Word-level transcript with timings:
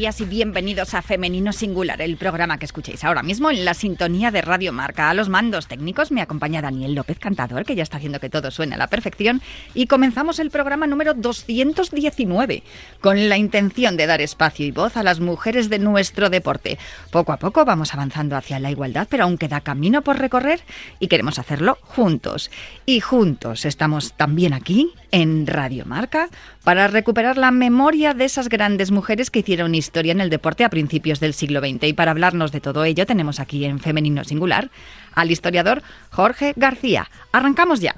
Días 0.00 0.22
y 0.22 0.24
bienvenidos 0.24 0.94
a 0.94 1.02
Femenino 1.02 1.52
Singular, 1.52 2.00
el 2.00 2.16
programa 2.16 2.56
que 2.56 2.64
escuchéis 2.64 3.04
ahora 3.04 3.22
mismo 3.22 3.50
en 3.50 3.66
la 3.66 3.74
sintonía 3.74 4.30
de 4.30 4.40
Radio 4.40 4.72
Marca. 4.72 5.10
A 5.10 5.14
los 5.14 5.28
mandos 5.28 5.66
técnicos 5.66 6.10
me 6.10 6.22
acompaña 6.22 6.62
Daniel 6.62 6.94
López 6.94 7.18
Cantador, 7.18 7.66
que 7.66 7.74
ya 7.74 7.82
está 7.82 7.98
haciendo 7.98 8.18
que 8.18 8.30
todo 8.30 8.50
suene 8.50 8.76
a 8.76 8.78
la 8.78 8.86
perfección, 8.86 9.42
y 9.74 9.88
comenzamos 9.88 10.38
el 10.38 10.50
programa 10.50 10.86
número 10.86 11.12
219 11.12 12.62
con 13.02 13.28
la 13.28 13.36
intención 13.36 13.98
de 13.98 14.06
dar 14.06 14.22
espacio 14.22 14.64
y 14.64 14.70
voz 14.70 14.96
a 14.96 15.02
las 15.02 15.20
mujeres 15.20 15.68
de 15.68 15.78
nuestro 15.78 16.30
deporte. 16.30 16.78
Poco 17.10 17.34
a 17.34 17.36
poco 17.36 17.66
vamos 17.66 17.92
avanzando 17.92 18.36
hacia 18.36 18.58
la 18.58 18.70
igualdad, 18.70 19.06
pero 19.10 19.24
aún 19.24 19.36
queda 19.36 19.60
camino 19.60 20.00
por 20.00 20.18
recorrer 20.18 20.62
y 20.98 21.08
queremos 21.08 21.38
hacerlo 21.38 21.76
juntos. 21.82 22.50
Y 22.86 23.00
juntos 23.00 23.66
estamos 23.66 24.14
también 24.14 24.54
aquí 24.54 24.94
en 25.12 25.46
Radio 25.46 25.84
Marca 25.84 26.30
para 26.64 26.86
recuperar 26.86 27.36
la 27.36 27.50
memoria 27.50 28.14
de 28.14 28.24
esas 28.24 28.48
grandes 28.48 28.92
mujeres 28.92 29.30
que 29.30 29.40
hicieron 29.40 29.74
historia 29.74 29.89
en 29.94 30.20
el 30.20 30.30
deporte 30.30 30.64
a 30.64 30.70
principios 30.70 31.20
del 31.20 31.34
siglo 31.34 31.60
XX. 31.60 31.84
Y 31.84 31.92
para 31.92 32.12
hablarnos 32.12 32.52
de 32.52 32.60
todo 32.60 32.84
ello 32.84 33.06
tenemos 33.06 33.40
aquí 33.40 33.64
en 33.64 33.80
Femenino 33.80 34.24
Singular 34.24 34.70
al 35.12 35.30
historiador 35.30 35.82
Jorge 36.10 36.52
García. 36.56 37.10
Arrancamos 37.32 37.80
ya. 37.80 37.96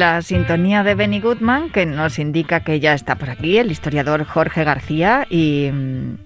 La 0.00 0.22
sintonía 0.22 0.82
de 0.82 0.94
Benny 0.94 1.20
Goodman 1.20 1.68
que 1.68 1.84
nos 1.84 2.18
indica 2.18 2.60
que 2.60 2.80
ya 2.80 2.94
está 2.94 3.16
por 3.16 3.28
aquí 3.28 3.58
el 3.58 3.70
historiador 3.70 4.24
Jorge 4.24 4.64
García 4.64 5.26
y, 5.28 5.70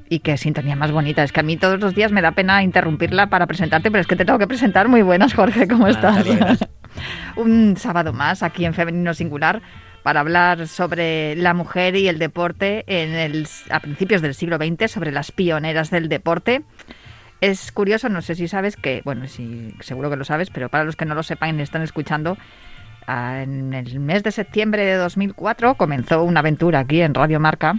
y 0.08 0.20
qué 0.20 0.36
sintonía 0.36 0.76
más 0.76 0.92
bonita. 0.92 1.24
Es 1.24 1.32
que 1.32 1.40
a 1.40 1.42
mí 1.42 1.56
todos 1.56 1.80
los 1.80 1.92
días 1.92 2.12
me 2.12 2.22
da 2.22 2.30
pena 2.30 2.62
interrumpirla 2.62 3.26
para 3.26 3.48
presentarte, 3.48 3.90
pero 3.90 4.00
es 4.00 4.06
que 4.06 4.14
te 4.14 4.24
tengo 4.24 4.38
que 4.38 4.46
presentar. 4.46 4.86
Muy 4.86 5.02
buenas, 5.02 5.34
Jorge, 5.34 5.66
¿cómo 5.66 5.88
estás? 5.88 6.24
Un 7.36 7.76
sábado 7.76 8.12
más 8.12 8.44
aquí 8.44 8.64
en 8.64 8.74
Femenino 8.74 9.12
Singular 9.12 9.60
para 10.04 10.20
hablar 10.20 10.68
sobre 10.68 11.34
la 11.34 11.52
mujer 11.52 11.96
y 11.96 12.06
el 12.06 12.20
deporte 12.20 12.84
en 12.86 13.12
el, 13.14 13.48
a 13.70 13.80
principios 13.80 14.22
del 14.22 14.36
siglo 14.36 14.56
XX, 14.56 14.88
sobre 14.88 15.10
las 15.10 15.32
pioneras 15.32 15.90
del 15.90 16.08
deporte. 16.08 16.62
Es 17.40 17.72
curioso, 17.72 18.08
no 18.08 18.22
sé 18.22 18.36
si 18.36 18.46
sabes 18.46 18.76
que, 18.76 19.02
bueno, 19.04 19.26
sí, 19.26 19.74
seguro 19.80 20.10
que 20.10 20.16
lo 20.16 20.24
sabes, 20.24 20.50
pero 20.50 20.68
para 20.68 20.84
los 20.84 20.94
que 20.94 21.06
no 21.06 21.16
lo 21.16 21.24
sepan 21.24 21.58
y 21.58 21.62
están 21.62 21.82
escuchando, 21.82 22.38
en 23.06 23.74
el 23.74 24.00
mes 24.00 24.22
de 24.22 24.32
septiembre 24.32 24.84
de 24.84 24.96
2004 24.96 25.74
comenzó 25.74 26.22
una 26.22 26.40
aventura 26.40 26.80
aquí 26.80 27.00
en 27.00 27.14
Radio 27.14 27.40
Marca 27.40 27.76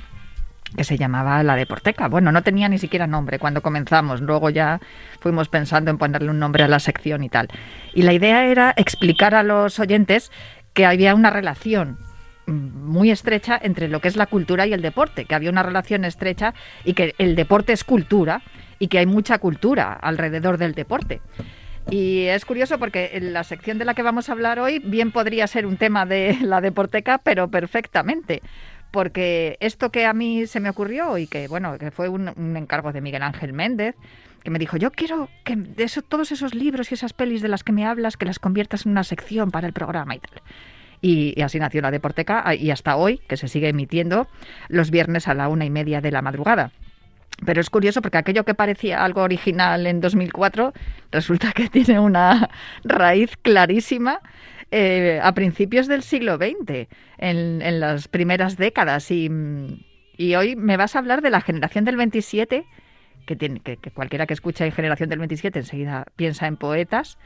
que 0.76 0.84
se 0.84 0.98
llamaba 0.98 1.42
La 1.44 1.56
Deporteca. 1.56 2.08
Bueno, 2.08 2.32
no 2.32 2.44
tenía 2.44 2.68
ni 2.68 2.78
siquiera 2.78 3.08
nombre 3.08 3.40
cuando 3.40 3.62
comenzamos, 3.62 4.22
luego 4.22 4.50
ya 4.50 4.80
fuimos 5.20 5.48
pensando 5.48 5.92
en 5.92 5.98
ponerle 5.98 6.30
un 6.30 6.40
nombre 6.40 6.64
a 6.64 6.68
la 6.68 6.80
sección 6.80 7.24
y 7.24 7.30
tal. 7.30 7.48
Y 7.94 8.02
la 8.02 8.14
idea 8.14 8.46
era 8.46 8.74
explicar 8.76 9.36
a 9.36 9.44
los 9.44 9.80
oyentes 9.80 10.32
que 10.74 10.86
había 10.86 11.16
una 11.16 11.30
relación 11.30 11.98
muy 12.48 13.10
estrecha 13.10 13.60
entre 13.62 13.88
lo 13.88 14.02
que 14.02 14.08
es 14.08 14.16
la 14.16 14.28
cultura 14.28 14.68
y 14.68 14.74
el 14.74 14.82
deporte, 14.82 15.26
que 15.26 15.36
había 15.36 15.50
una 15.50 15.64
relación 15.64 16.06
estrecha 16.06 16.54
y 16.84 16.94
que 16.94 17.16
el 17.18 17.36
deporte 17.36 17.74
es 17.74 17.84
cultura 17.84 18.42
y 18.78 18.88
que 18.88 19.00
hay 19.00 19.06
mucha 19.06 19.40
cultura 19.40 19.94
alrededor 19.94 20.58
del 20.58 20.74
deporte. 20.74 21.22
Y 21.90 22.24
es 22.24 22.46
curioso 22.46 22.80
porque 22.80 23.12
en 23.14 23.34
la 23.34 23.44
sección 23.44 23.78
de 23.78 23.86
la 23.86 23.94
que 23.94 24.02
vamos 24.02 24.30
a 24.30 24.32
hablar 24.32 24.60
hoy 24.60 24.80
bien 24.80 25.12
podría 25.12 25.46
ser 25.48 25.66
un 25.66 25.78
tema 25.78 26.06
de 26.06 26.38
la 26.42 26.62
deporteca, 26.62 27.20
pero 27.20 27.50
perfectamente. 27.50 28.42
Porque 28.92 29.58
esto 29.60 29.92
que 29.92 30.06
a 30.06 30.14
mí 30.14 30.48
se 30.48 30.60
me 30.60 30.70
ocurrió 30.70 31.18
y 31.18 31.28
que, 31.28 31.48
bueno, 31.48 31.78
que 31.78 31.92
fue 31.92 32.08
un, 32.08 32.56
encargo 32.56 32.94
de 32.94 33.02
Miguel 33.02 33.24
Ángel 33.24 33.52
Méndez, 33.52 33.96
que 34.44 34.50
me 34.50 34.60
dijo, 34.60 34.78
yo 34.78 34.92
quiero 34.92 35.30
que 35.44 35.56
de 35.56 35.84
eso, 35.84 36.02
todos 36.02 36.32
esos 36.32 36.56
libros 36.56 36.92
y 36.92 36.94
esas 36.94 37.14
pelis 37.14 37.42
de 37.42 37.50
las 37.50 37.64
que 37.64 37.74
me 37.74 37.86
hablas, 37.86 38.16
que 38.16 38.26
las 38.26 38.40
conviertas 38.40 38.86
en 38.86 38.94
una 38.94 39.04
sección 39.04 39.52
para 39.52 39.68
el 39.68 39.74
programa 39.74 40.16
y 40.16 40.20
tal. 40.20 40.42
Y, 41.02 41.34
y, 41.36 41.42
así 41.42 41.60
nació 41.60 41.82
la 41.82 41.92
Deporteca 41.92 42.56
y 42.56 42.72
hasta 42.72 42.96
hoy, 42.96 43.20
que 43.28 43.38
se 43.38 43.48
sigue 43.48 43.68
emitiendo 43.68 44.28
los 44.70 44.92
viernes 44.92 45.28
a 45.28 45.34
la 45.34 45.50
una 45.50 45.66
y 45.66 45.70
media 45.70 46.00
de 46.00 46.12
la 46.12 46.22
madrugada. 46.22 46.72
Pero 47.44 47.60
es 47.60 47.70
curioso 47.70 48.02
porque 48.02 48.18
aquello 48.18 48.46
que 48.46 48.54
parecía 48.54 49.04
algo 49.04 49.22
original 49.22 49.88
en 49.88 50.00
2004 50.00 50.74
resulta 51.12 51.52
que 51.52 51.70
tiene 51.70 52.00
una 52.00 52.50
raíz 52.84 53.36
clarísima 53.42 54.22
eh, 54.72 55.20
a 55.22 55.34
principios 55.34 55.88
del 55.88 56.02
siglo 56.02 56.38
XX, 56.38 56.88
en, 57.18 57.80
las 57.80 58.08
primeras 58.08 58.58
décadas. 58.58 59.12
Y, 59.12 59.30
hoy 60.36 60.56
me 60.56 60.78
vas 60.78 60.96
a 60.96 61.00
hablar 61.00 61.22
de 61.22 61.30
la 61.30 61.42
generación 61.42 61.86
del 61.86 61.98
27, 61.98 62.66
que, 63.26 63.36
tiene, 63.36 63.60
que, 63.60 63.78
cualquiera 63.92 64.26
que 64.26 64.34
escucha 64.34 64.66
en 64.66 64.72
generación 64.72 65.10
del 65.10 65.20
27 65.20 65.60
enseguida 65.60 66.06
piensa 66.16 66.48
en 66.48 66.58
poetas. 66.58 67.18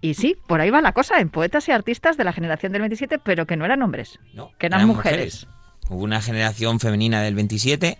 Y 0.00 0.14
sí, 0.14 0.36
por 0.46 0.60
ahí 0.60 0.70
va 0.70 0.80
la 0.82 0.92
cosa, 0.92 1.20
en 1.20 1.30
poetas 1.30 1.68
y 1.68 1.72
artistas 1.72 2.16
de 2.16 2.24
la 2.24 2.32
generación 2.32 2.72
del 2.72 2.82
27, 2.82 3.18
pero 3.18 3.46
que 3.46 3.56
no 3.56 3.64
eran 3.64 3.82
hombres, 3.82 4.18
que 4.58 4.66
eran, 4.66 4.86
mujeres. 4.86 5.46
mujeres. 5.46 5.48
Hubo 5.88 6.02
una 6.02 6.20
generación 6.20 6.80
femenina 6.80 7.22
del 7.22 7.34
27 7.36 7.96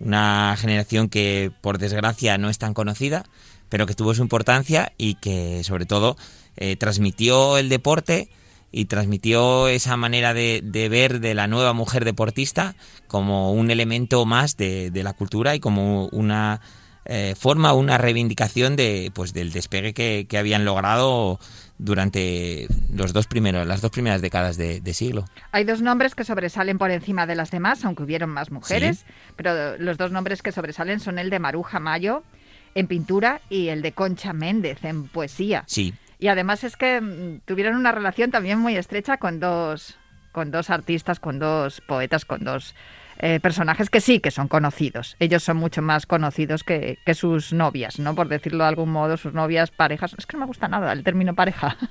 una 0.00 0.56
generación 0.58 1.08
que 1.08 1.50
por 1.60 1.78
desgracia 1.78 2.38
no 2.38 2.50
es 2.50 2.58
tan 2.58 2.74
conocida, 2.74 3.24
pero 3.68 3.86
que 3.86 3.94
tuvo 3.94 4.14
su 4.14 4.22
importancia 4.22 4.92
y 4.96 5.14
que 5.14 5.62
sobre 5.64 5.86
todo 5.86 6.16
eh, 6.56 6.76
transmitió 6.76 7.58
el 7.58 7.68
deporte 7.68 8.28
y 8.70 8.84
transmitió 8.86 9.68
esa 9.68 9.96
manera 9.96 10.34
de, 10.34 10.60
ver 10.90 11.20
de 11.20 11.34
la 11.34 11.46
nueva 11.46 11.72
mujer 11.72 12.04
deportista 12.04 12.74
como 13.06 13.52
un 13.52 13.70
elemento 13.70 14.26
más 14.26 14.56
de, 14.56 14.90
la 14.94 15.14
cultura 15.14 15.54
y 15.54 15.60
como 15.60 16.06
una 16.06 16.60
eh, 17.08 17.34
forma, 17.38 17.72
una 17.72 17.98
reivindicación 17.98 18.76
de, 18.76 19.10
pues, 19.14 19.32
del 19.32 19.50
despegue 19.52 19.94
que, 19.94 20.26
que 20.28 20.38
habían 20.38 20.64
logrado 20.64 21.40
durante 21.78 22.66
los 22.92 23.12
dos 23.12 23.26
primeros, 23.26 23.66
las 23.66 23.80
dos 23.80 23.90
primeras 23.90 24.20
décadas 24.20 24.56
de, 24.56 24.94
siglo. 24.94 25.24
Hay 25.52 25.64
dos 25.64 25.80
nombres 25.80 26.14
que 26.14 26.24
sobresalen 26.24 26.76
por 26.76 26.90
encima 26.90 27.26
de 27.26 27.36
las 27.36 27.50
demás, 27.50 27.84
aunque 27.84 28.02
hubieron 28.02 28.30
más 28.30 28.50
mujeres, 28.50 29.06
pero 29.36 29.78
los 29.78 29.96
dos 29.96 30.10
nombres 30.10 30.42
que 30.42 30.52
sobresalen 30.52 31.00
son 31.00 31.18
el 31.18 31.30
de 31.30 31.38
Maruja 31.38 31.78
Mayo 31.78 32.24
en 32.74 32.88
pintura 32.88 33.40
y 33.48 33.68
el 33.68 33.80
de 33.80 33.92
Concha 33.92 34.32
Méndez 34.32 34.84
en 34.84 35.08
poesía. 35.08 35.64
Sí. 35.66 35.94
Y 36.18 36.28
además 36.28 36.64
es 36.64 36.76
que 36.76 37.00
mm, 37.00 37.40
tuvieron 37.44 37.76
una 37.76 37.92
relación 37.92 38.30
también 38.30 38.58
muy 38.58 38.76
estrecha 38.76 39.18
con 39.18 39.38
dos, 39.38 39.96
con 40.32 40.50
dos 40.50 40.70
artistas, 40.70 41.20
con 41.20 41.38
dos 41.38 41.80
poetas, 41.80 42.24
con 42.24 42.44
dos 42.44 42.74
eh, 43.20 43.40
personajes 43.40 43.90
que 43.90 44.00
sí 44.00 44.20
que 44.20 44.30
son 44.30 44.46
conocidos. 44.46 45.16
Ellos 45.18 45.42
son 45.42 45.56
mucho 45.56 45.82
más 45.82 46.06
conocidos 46.06 46.62
que, 46.62 46.98
sus 47.14 47.52
novias, 47.52 47.98
¿no? 47.98 48.14
Por 48.14 48.28
decirlo 48.28 48.62
de 48.62 48.68
algún 48.68 48.90
modo, 48.90 49.16
sus 49.16 49.32
novias, 49.34 49.72
parejas. 49.72 50.14
Es 50.16 50.24
que 50.24 50.36
no 50.36 50.42
me 50.42 50.46
gusta 50.46 50.68
nada 50.68 50.92
el 50.92 51.02
término 51.02 51.34
pareja. 51.34 51.76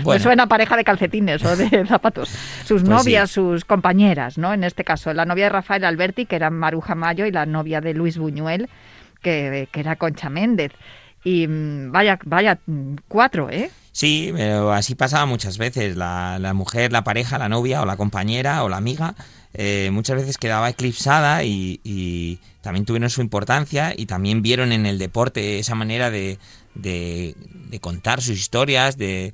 Bueno. 0.00 0.22
suena 0.22 0.46
pareja 0.46 0.76
de 0.76 0.84
calcetines 0.84 1.42
o 1.42 1.56
de 1.56 1.86
zapatos. 1.88 2.28
Sus 2.28 2.82
pues 2.82 2.84
novias, 2.84 3.30
sus 3.30 3.64
compañeras, 3.64 4.36
¿no? 4.36 4.52
En 4.52 4.62
este 4.62 4.84
caso, 4.84 5.12
la 5.14 5.24
novia 5.24 5.44
de 5.44 5.50
Rafael 5.50 5.84
Alberti, 5.84 6.26
que 6.26 6.36
era 6.36 6.50
Maruja 6.50 6.94
Mayo, 6.94 7.24
y 7.24 7.32
la 7.32 7.46
novia 7.46 7.80
de 7.80 7.94
Luis 7.94 8.18
Buñuel, 8.18 8.68
que, 9.22 9.68
que 9.72 9.80
era 9.80 9.96
Concha 9.96 10.28
Méndez. 10.28 10.72
Y 11.24 11.46
mm, 11.46 11.92
vaya, 11.92 12.18
vaya, 12.26 12.58
mm, 12.66 12.96
cuatro, 13.08 13.48
¿eh? 13.48 13.70
Sí, 13.92 14.32
pero 14.36 14.70
así 14.72 14.94
pasaba 14.94 15.24
muchas 15.24 15.56
veces. 15.56 15.96
La, 15.96 16.38
la 16.38 16.52
mujer, 16.52 16.92
la 16.92 17.02
pareja, 17.02 17.38
la 17.38 17.48
novia 17.48 17.80
o 17.80 17.86
la 17.86 17.96
compañera 17.96 18.62
o 18.64 18.68
la 18.68 18.76
amiga 18.76 19.14
eh, 19.54 19.90
muchas 19.92 20.16
veces 20.16 20.38
quedaba 20.38 20.70
eclipsada 20.70 21.44
y, 21.44 22.38
también 22.62 22.84
tuvieron 22.84 23.08
su 23.08 23.22
importancia 23.22 23.94
y 23.96 24.04
también 24.04 24.42
vieron 24.42 24.72
en 24.72 24.84
el 24.84 24.98
deporte 24.98 25.58
esa 25.58 25.74
manera 25.74 26.10
de, 26.10 26.38
de, 26.74 27.34
contar 27.80 28.20
sus 28.20 28.38
historias, 28.38 28.98
de, 28.98 29.32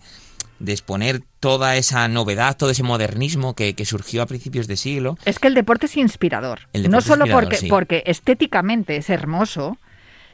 de 0.60 0.72
exponer 0.72 1.22
toda 1.40 1.76
esa 1.76 2.06
novedad, 2.06 2.56
todo 2.56 2.70
ese 2.70 2.84
modernismo 2.84 3.54
que, 3.54 3.74
que, 3.74 3.84
surgió 3.84 4.22
a 4.22 4.26
principios 4.26 4.68
de 4.68 4.76
siglo. 4.76 5.18
Es 5.24 5.40
que 5.40 5.48
el 5.48 5.54
deporte 5.54 5.86
es 5.86 5.96
inspirador. 5.96 6.60
no 6.88 7.00
solo 7.00 7.26
porque, 7.26 7.58
porque 7.68 8.04
estéticamente 8.06 8.96
es 8.96 9.10
hermoso, 9.10 9.76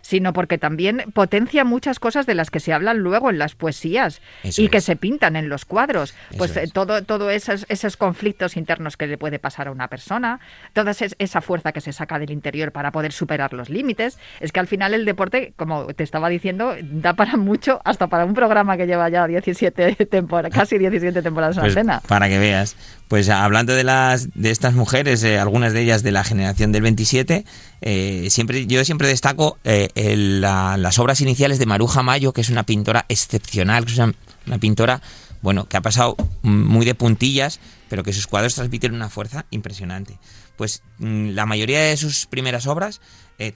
sino 0.02 0.32
porque 0.32 0.58
también 0.58 1.04
potencia 1.14 1.64
muchas 1.64 1.98
cosas 1.98 2.26
de 2.26 2.34
las 2.34 2.50
que 2.50 2.60
se 2.60 2.72
hablan 2.72 2.98
luego 2.98 3.30
en 3.30 3.38
las 3.38 3.54
poesías 3.54 4.20
y 4.42 4.68
que 4.68 4.80
se 4.80 4.96
pintan 4.96 5.36
en 5.36 5.48
los 5.48 5.64
cuadros. 5.64 6.14
pues 6.36 6.56
eh, 6.56 6.68
todo, 6.72 7.02
todo 7.02 7.30
esos, 7.30 7.64
esos 7.68 7.96
conflictos 7.96 8.56
internos 8.56 8.96
que 8.96 9.06
le 9.06 9.16
puede 9.16 9.38
pasar 9.38 9.68
a 9.68 9.70
una 9.70 9.88
persona, 9.88 10.40
toda 10.72 10.92
esa 11.18 11.40
fuerza 11.40 11.72
que 11.72 11.80
se 11.80 11.92
saca 11.92 12.18
del 12.18 12.30
interior 12.30 12.72
para 12.72 12.92
poder 12.92 13.12
superar 13.12 13.52
los 13.52 13.70
límites. 13.70 14.18
Es 14.40 14.52
que 14.52 14.60
al 14.60 14.66
final 14.66 14.94
el 14.94 15.04
deporte, 15.04 15.54
como 15.56 15.86
te 15.86 16.04
estaba 16.04 16.28
diciendo, 16.28 16.74
da 16.82 17.14
para 17.14 17.36
mucho, 17.36 17.80
hasta 17.84 18.08
para 18.08 18.24
un 18.24 18.34
programa 18.34 18.76
que 18.76 18.86
lleva 18.86 19.08
ya 19.08 19.26
17 19.26 20.06
temporadas, 20.06 20.52
casi 20.52 20.78
17 20.78 21.22
temporadas 21.22 21.56
en 21.56 21.62
pues, 21.62 21.86
la 21.86 22.00
Para 22.00 22.28
que 22.28 22.38
veas. 22.38 22.76
Pues 23.12 23.28
hablando 23.28 23.74
de 23.74 23.84
las 23.84 24.30
de 24.32 24.50
estas 24.50 24.72
mujeres, 24.72 25.22
eh, 25.22 25.38
algunas 25.38 25.74
de 25.74 25.82
ellas 25.82 26.02
de 26.02 26.12
la 26.12 26.24
generación 26.24 26.72
del 26.72 26.80
27, 26.80 27.44
eh, 27.82 28.26
siempre 28.30 28.66
yo 28.66 28.82
siempre 28.86 29.06
destaco 29.06 29.58
eh, 29.64 29.90
las 30.16 30.98
obras 30.98 31.20
iniciales 31.20 31.58
de 31.58 31.66
Maruja 31.66 32.02
Mayo, 32.02 32.32
que 32.32 32.40
es 32.40 32.48
una 32.48 32.62
pintora 32.62 33.04
excepcional, 33.10 33.84
que 33.84 33.92
es 33.92 33.98
una, 33.98 34.58
pintora 34.58 35.02
bueno 35.42 35.68
que 35.68 35.76
ha 35.76 35.82
pasado 35.82 36.16
muy 36.40 36.86
de 36.86 36.94
puntillas, 36.94 37.60
pero 37.90 38.02
que 38.02 38.14
sus 38.14 38.26
cuadros 38.26 38.54
transmiten 38.54 38.94
una 38.94 39.10
fuerza 39.10 39.44
impresionante. 39.50 40.18
Pues 40.56 40.82
mm, 40.96 41.32
la 41.32 41.44
mayoría 41.44 41.82
de 41.82 41.98
sus 41.98 42.24
primeras 42.24 42.66
obras, 42.66 43.02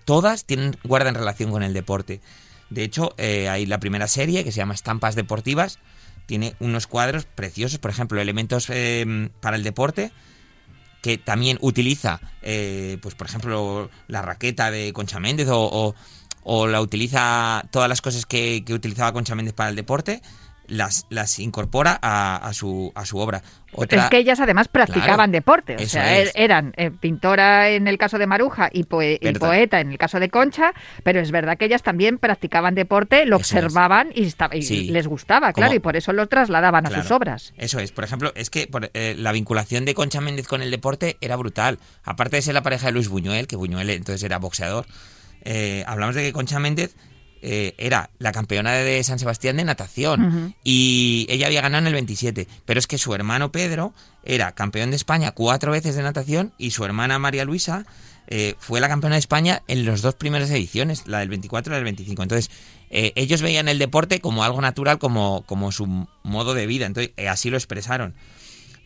todas 0.04 0.44
tienen 0.44 0.76
guardan 0.84 1.14
relación 1.14 1.50
con 1.50 1.62
el 1.62 1.72
deporte. 1.72 2.20
De 2.68 2.84
hecho, 2.84 3.14
hay 3.18 3.64
la 3.64 3.80
primera 3.80 4.06
serie 4.06 4.44
que 4.44 4.52
se 4.52 4.58
llama 4.58 4.74
Estampas 4.74 5.14
Deportivas 5.14 5.78
tiene 6.26 6.54
unos 6.60 6.86
cuadros 6.86 7.24
preciosos, 7.24 7.78
por 7.78 7.90
ejemplo, 7.90 8.20
elementos 8.20 8.68
eh, 8.68 9.30
para 9.40 9.56
el 9.56 9.62
deporte, 9.62 10.12
que 11.02 11.18
también 11.18 11.58
utiliza, 11.60 12.20
eh, 12.42 12.98
pues 13.00 13.14
por 13.14 13.28
ejemplo, 13.28 13.90
la 14.08 14.22
raqueta 14.22 14.70
de 14.70 14.92
Concha 14.92 15.20
Méndez 15.20 15.48
o, 15.50 15.94
la 16.66 16.80
utiliza 16.80 17.64
todas 17.70 17.88
las 17.88 18.00
cosas 18.00 18.26
que, 18.26 18.64
utilizaba 18.70 19.12
Concha 19.12 19.34
Méndez 19.34 19.54
para 19.54 19.70
el 19.70 19.76
deporte, 19.76 20.20
las, 20.68 21.06
las 21.10 21.38
incorpora 21.38 21.98
a, 22.02 22.52
su, 22.52 22.92
a 22.94 23.04
su 23.04 23.18
obra. 23.18 23.42
es 23.88 24.04
que 24.10 24.18
ellas 24.18 24.40
además 24.40 24.68
practicaban 24.68 25.32
deporte, 25.32 25.76
o 25.76 25.86
sea, 25.86 26.18
er, 26.18 26.30
eran 26.34 26.72
eh, 26.76 26.90
pintora 26.90 27.70
en 27.70 27.88
el 27.88 27.98
caso 27.98 28.18
de 28.18 28.26
Maruja 28.26 28.68
y, 28.72 28.84
poeta 28.84 29.80
en 29.80 29.92
el 29.92 29.98
caso 29.98 30.20
de 30.20 30.28
Concha, 30.28 30.72
pero 31.02 31.20
es 31.20 31.30
verdad 31.30 31.58
que 31.58 31.66
ellas 31.66 31.82
también 31.82 32.18
practicaban 32.18 32.74
deporte, 32.74 33.26
lo 33.26 33.36
observaban 33.36 34.10
y, 34.14 34.30
les 34.90 35.06
gustaba, 35.06 35.52
claro, 35.52 35.74
y 35.74 35.78
por 35.78 35.96
eso 35.96 36.12
lo 36.12 36.26
trasladaban 36.26 36.86
a 36.86 36.90
sus 36.90 37.10
obras. 37.10 37.52
Eso 37.56 37.78
es, 37.78 37.92
por 37.92 38.04
ejemplo, 38.04 38.32
es 38.34 38.50
que 38.50 38.68
eh, 38.94 39.14
la 39.18 39.32
vinculación 39.32 39.84
de 39.84 39.94
Concha 39.94 40.20
Méndez 40.20 40.46
con 40.46 40.62
el 40.62 40.70
deporte 40.70 41.16
era 41.20 41.36
brutal. 41.36 41.78
Aparte 42.04 42.36
de 42.36 42.42
ser 42.42 42.54
la 42.54 42.62
pareja 42.62 42.86
de 42.86 42.92
Luis 42.92 43.08
Buñuel, 43.08 43.46
que 43.46 43.56
Buñuel 43.56 43.90
entonces 43.90 44.22
era 44.22 44.38
boxeador, 44.38 44.86
eh, 45.42 45.84
hablamos 45.86 46.14
de 46.14 46.22
que 46.22 46.32
Concha 46.32 46.58
Méndez 46.58 46.96
eh, 47.48 47.76
era 47.78 48.10
la 48.18 48.32
campeona 48.32 48.72
de 48.72 49.04
San 49.04 49.20
Sebastián 49.20 49.56
de 49.56 49.62
natación 49.62 50.56
y 50.64 51.28
ella 51.30 51.46
había 51.46 51.60
ganado 51.60 51.82
en 51.82 51.86
el 51.86 51.92
27, 51.92 52.48
pero 52.64 52.80
es 52.80 52.88
que 52.88 52.98
su 52.98 53.14
hermano 53.14 53.52
Pedro 53.52 53.94
era 54.24 54.50
campeón 54.50 54.90
de 54.90 54.96
España 54.96 55.30
cuatro 55.30 55.70
veces 55.70 55.94
de 55.94 56.02
natación 56.02 56.52
y 56.58 56.72
su 56.72 56.84
hermana 56.84 57.20
María 57.20 57.44
Luisa 57.44 57.86
eh, 58.26 58.56
fue 58.58 58.80
la 58.80 58.88
campeona 58.88 59.14
de 59.14 59.20
España 59.20 59.62
en 59.68 59.86
las 59.86 60.02
dos 60.02 60.16
primeras 60.16 60.50
ediciones, 60.50 61.06
la 61.06 61.20
del 61.20 61.28
24 61.28 61.70
y 61.70 61.72
la 61.72 61.76
del 61.76 61.84
25. 61.84 62.20
Entonces, 62.20 62.50
eh, 62.90 63.12
ellos 63.14 63.42
veían 63.42 63.68
el 63.68 63.78
deporte 63.78 64.20
como 64.20 64.42
algo 64.42 64.60
natural, 64.60 64.98
como, 64.98 65.44
como 65.46 65.70
su 65.70 66.08
modo 66.24 66.52
de 66.52 66.66
vida, 66.66 66.86
entonces 66.86 67.12
así 67.28 67.48
lo 67.48 67.58
expresaron. 67.58 68.14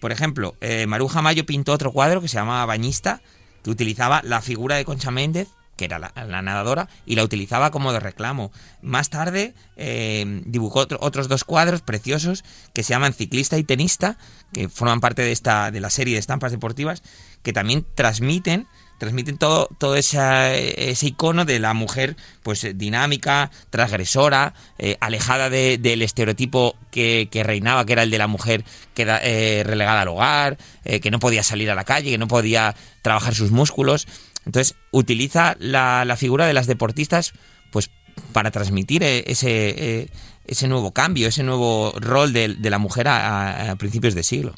Por 0.01 0.13
ejemplo, 0.13 0.55
Maruja 0.87 1.23
Mayo 1.23 1.47
pintó 1.47 1.73
otro 1.73 1.93
cuadro 1.93 2.21
que 2.21 2.29
se 2.29 2.37
llamaba 2.37 2.67
Bañista, 2.67 3.23
que 3.63 3.71
utilizaba 3.71 4.21
la 4.23 4.43
figura 4.43 4.77
de 4.77 4.85
Concha 4.85 5.11
Méndez 5.11 5.49
que 5.81 5.87
era 5.87 5.99
la, 5.99 6.43
nadadora, 6.43 6.91
y 7.07 7.17
la 7.17 7.25
utilizaba 7.25 7.71
como 7.71 7.95
de 7.95 8.01
reclamo. 8.01 8.53
Más 8.83 9.09
tarde 9.09 9.55
eh, 9.77 10.43
dibujó 10.45 10.87
otros 11.01 11.27
dos 11.27 11.45
cuadros 11.45 11.81
preciosos 11.81 12.45
que 12.75 12.83
se 12.83 12.91
llaman 12.91 13.15
Ciclista 13.15 13.57
y 13.57 13.65
Tenista, 13.65 14.19
que 14.53 14.69
forman 14.69 15.01
parte 15.01 15.23
de, 15.23 15.33
esta, 15.33 15.71
de 15.71 15.81
la 15.81 15.89
serie 15.89 16.13
de 16.13 16.21
estampas 16.21 16.53
deportivas, 16.53 17.03
que 17.43 17.55
también 17.55 17.87
transmiten 17.95 18.69
transmiten 18.99 19.39
todo, 19.39 19.71
todo 19.79 19.97
ese 19.97 20.95
icono 21.01 21.47
de 21.47 21.59
la 21.59 21.73
mujer 21.73 22.17
pues 22.43 22.67
dinámica, 22.75 23.51
transgresora, 23.71 24.53
eh, 24.77 24.99
alejada 25.01 25.49
del 25.49 26.03
estereotipo 26.03 26.77
que, 26.91 27.27
reinaba, 27.43 27.87
que 27.87 27.95
era 27.95 28.03
el 28.03 28.11
de 28.11 28.19
la 28.19 28.27
mujer 28.27 28.63
que 28.93 29.07
eh, 29.09 29.63
relegada 29.65 30.03
al 30.03 30.09
hogar, 30.09 30.59
que 30.85 31.11
no 31.11 31.19
podía 31.19 31.43
salir 31.43 31.71
a 31.71 31.75
la 31.75 31.85
calle, 31.85 32.11
que 32.11 32.19
no 32.19 32.29
podía 32.29 32.77
trabajar 33.01 33.35
sus 33.35 33.53
músculos. 33.53 34.07
Entonces, 34.47 34.77
utiliza 34.91 35.57
la, 35.59 36.05
la 36.05 36.17
figura 36.17 36.47
de 36.47 36.55
las 36.55 36.67
deportistas 36.67 37.33
pues 37.71 37.91
para 38.33 38.51
transmitir 38.51 39.03
eh, 39.03 39.25
ese, 39.27 40.01
eh, 40.01 40.09
ese 40.47 40.69
nuevo 40.69 40.93
cambio, 40.93 41.29
ese 41.29 41.43
nuevo 41.43 41.93
rol 42.01 42.33
de, 42.33 42.57
la 42.61 42.79
mujer 42.79 43.09
a, 43.09 43.75
principios 43.79 44.15
de 44.15 44.23
siglo. 44.23 44.55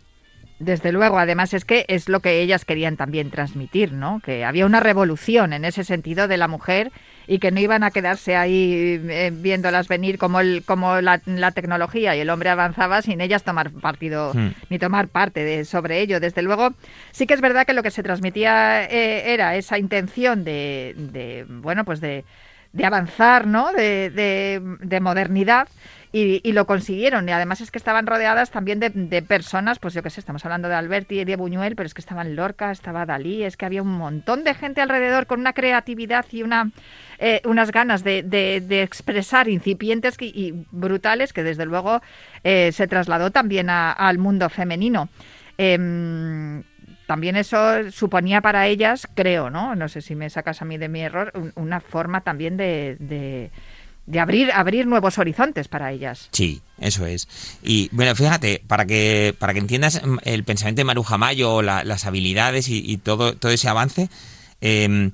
Desde 0.58 0.92
luego, 0.92 1.18
además 1.18 1.54
es 1.54 1.64
que 1.64 1.84
es 1.88 2.08
lo 2.08 2.20
que 2.20 2.40
ellas 2.40 2.64
querían 2.64 2.96
también 2.96 3.30
transmitir, 3.30 3.92
¿no? 3.92 4.20
Que 4.24 4.44
había 4.44 4.64
una 4.64 4.80
revolución 4.80 5.52
en 5.52 5.64
ese 5.64 5.82
sentido 5.82 6.28
de 6.28 6.36
la 6.36 6.46
mujer 6.46 6.92
y 7.26 7.38
que 7.38 7.50
no 7.50 7.60
iban 7.60 7.84
a 7.84 7.90
quedarse 7.90 8.36
ahí 8.36 9.00
eh, 9.08 9.30
viéndolas 9.32 9.88
venir 9.88 10.18
como, 10.18 10.40
el, 10.40 10.62
como 10.64 11.00
la, 11.00 11.18
tecnología 11.52 12.16
y 12.16 12.20
el 12.20 12.30
hombre 12.30 12.50
avanzaba 12.50 13.02
sin 13.02 13.20
ellas 13.20 13.44
tomar 13.44 13.70
partido 13.70 14.32
hmm. 14.34 14.50
ni 14.70 14.78
tomar 14.78 15.08
parte 15.08 15.44
de, 15.44 15.64
sobre 15.64 16.00
ello. 16.00 16.20
Desde 16.20 16.42
luego, 16.42 16.70
sí 17.10 17.26
que 17.26 17.34
es 17.34 17.40
verdad 17.40 17.66
que 17.66 17.74
lo 17.74 17.82
que 17.82 17.90
se 17.90 18.02
transmitía 18.02 18.84
eh, 18.84 19.32
era 19.32 19.56
esa 19.56 19.78
intención 19.78 20.44
de, 20.44 20.94
de 20.96 21.44
bueno, 21.48 21.84
pues 21.84 22.00
de, 22.00 22.24
de 22.72 22.84
avanzar, 22.84 23.46
¿no? 23.46 23.72
de, 23.72 24.10
de 24.80 25.00
modernidad 25.00 25.68
y, 26.12 26.52
lo 26.52 26.66
consiguieron. 26.66 27.28
Y 27.28 27.32
además 27.32 27.60
es 27.62 27.70
que 27.70 27.78
estaban 27.78 28.06
rodeadas 28.06 28.50
también 28.50 28.80
de, 28.80 29.22
personas, 29.22 29.78
pues 29.78 29.94
yo 29.94 30.02
qué 30.02 30.10
sé, 30.10 30.20
estamos 30.20 30.44
hablando 30.44 30.68
de 30.68 30.74
Alberti 30.74 31.20
y 31.20 31.24
de 31.24 31.36
Buñuel, 31.36 31.74
pero 31.74 31.86
es 31.86 31.94
que 31.94 32.02
estaban 32.02 32.36
Lorca, 32.36 32.70
estaba 32.70 33.06
Dalí, 33.06 33.42
es 33.42 33.56
que 33.56 33.64
había 33.64 33.82
un 33.82 33.92
montón 33.92 34.44
de 34.44 34.54
gente 34.54 34.82
alrededor 34.82 35.26
con 35.26 35.40
una 35.40 35.54
creatividad 35.54 36.26
y 36.30 36.42
una 36.42 36.70
eh, 37.18 37.40
unas 37.44 37.70
ganas 37.70 38.02
de, 38.02 38.22
de, 38.22 38.82
expresar 38.82 39.48
incipientes 39.48 40.16
y, 40.20 40.66
brutales 40.70 41.32
que 41.32 41.44
desde 41.44 41.64
luego 41.64 42.02
eh, 42.42 42.72
se 42.72 42.88
trasladó 42.88 43.30
también 43.30 43.70
al 43.70 44.18
mundo 44.18 44.48
femenino. 44.50 45.08
Em, 45.56 46.64
también 47.06 47.36
eso 47.36 47.90
suponía 47.90 48.40
para 48.40 48.66
ellas, 48.66 49.08
creo, 49.14 49.50
¿no? 49.50 49.74
No 49.76 49.88
sé 49.88 50.00
si 50.00 50.14
me 50.14 50.30
sacas 50.30 50.62
a 50.62 50.64
mí 50.64 50.78
de 50.78 50.88
mi 50.88 51.00
error, 51.00 51.32
una 51.54 51.80
forma 51.80 52.22
también 52.22 52.56
de 52.56 52.96
de 52.98 53.50
abrir, 54.18 54.50
abrir 54.52 54.86
nuevos 54.86 55.18
horizontes 55.18 55.68
para 55.68 55.92
ellas. 55.92 56.28
Sí, 56.32 56.62
eso 56.78 57.06
es. 57.06 57.28
Y 57.62 57.88
bueno, 57.92 58.14
fíjate, 58.14 58.62
para 58.66 58.86
que, 58.86 59.34
para 59.38 59.52
que 59.52 59.60
entiendas 59.60 60.02
mm, 60.04 60.18
el 60.24 60.44
pensamiento 60.44 60.80
de 60.80 60.84
Maruja 60.84 61.18
Mayo, 61.18 61.62
las 61.62 62.06
habilidades 62.06 62.68
y, 62.68 62.96
todo, 62.98 63.36
todo 63.36 63.52
ese 63.52 63.68
avance, 63.68 64.08
em, 64.60 65.12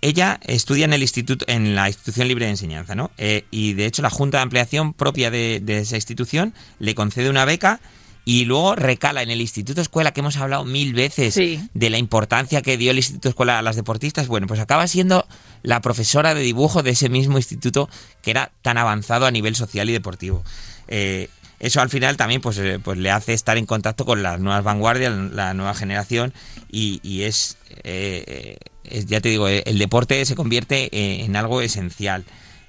ella 0.00 0.40
estudia 0.44 0.84
en 0.84 0.92
el 0.92 1.02
instituto, 1.02 1.44
en 1.48 1.74
la 1.74 1.88
institución 1.88 2.26
libre 2.26 2.46
de 2.46 2.52
enseñanza, 2.52 2.94
¿no? 2.94 3.10
Eh, 3.18 3.44
y 3.50 3.74
de 3.74 3.86
hecho 3.86 4.02
la 4.02 4.10
Junta 4.10 4.38
de 4.38 4.42
Ampliación 4.42 4.92
propia 4.92 5.30
de, 5.30 5.60
de 5.62 5.78
esa 5.78 5.96
institución 5.96 6.54
le 6.80 6.94
concede 6.94 7.30
una 7.30 7.44
beca 7.44 7.80
y 8.28 8.44
luego 8.44 8.74
recala 8.74 9.22
en 9.22 9.30
el 9.30 9.40
Instituto 9.40 9.80
Escuela, 9.80 10.12
que 10.12 10.18
hemos 10.18 10.36
hablado 10.36 10.64
mil 10.64 10.94
veces 10.94 11.36
de 11.36 11.90
la 11.90 11.96
importancia 11.96 12.60
que 12.60 12.76
dio 12.76 12.90
el 12.90 12.96
Instituto 12.96 13.28
Escuela 13.28 13.60
a 13.60 13.62
las 13.62 13.76
deportistas. 13.76 14.26
Bueno, 14.26 14.48
pues 14.48 14.58
acaba 14.58 14.88
siendo 14.88 15.24
la 15.62 15.80
profesora 15.80 16.34
de 16.34 16.40
dibujo 16.40 16.82
de 16.82 16.90
ese 16.90 17.08
mismo 17.08 17.36
instituto 17.36 17.88
que 18.22 18.30
era 18.30 18.52
tan 18.62 18.78
avanzado 18.78 19.26
a 19.26 19.30
nivel 19.30 19.54
social 19.54 19.88
y 19.88 19.92
deportivo. 19.92 20.44
Eh, 20.88 21.28
eso 21.58 21.80
al 21.80 21.88
final 21.88 22.16
también 22.16 22.40
pues, 22.40 22.58
eh, 22.58 22.78
pues 22.82 22.98
le 22.98 23.10
hace 23.10 23.32
estar 23.32 23.56
en 23.56 23.66
contacto 23.66 24.04
con 24.04 24.22
las 24.22 24.40
nuevas 24.40 24.62
vanguardias, 24.62 25.12
la 25.32 25.54
nueva 25.54 25.74
generación 25.74 26.34
y, 26.70 27.22
es, 27.22 27.56
eh, 27.84 28.58
es, 28.84 29.06
ya 29.06 29.20
te 29.20 29.30
digo, 29.30 29.48
el 29.48 29.78
deporte 29.78 30.24
se 30.26 30.34
convierte 30.34 31.24
en 31.24 31.34
algo 31.36 31.62
esencial. 31.62 32.24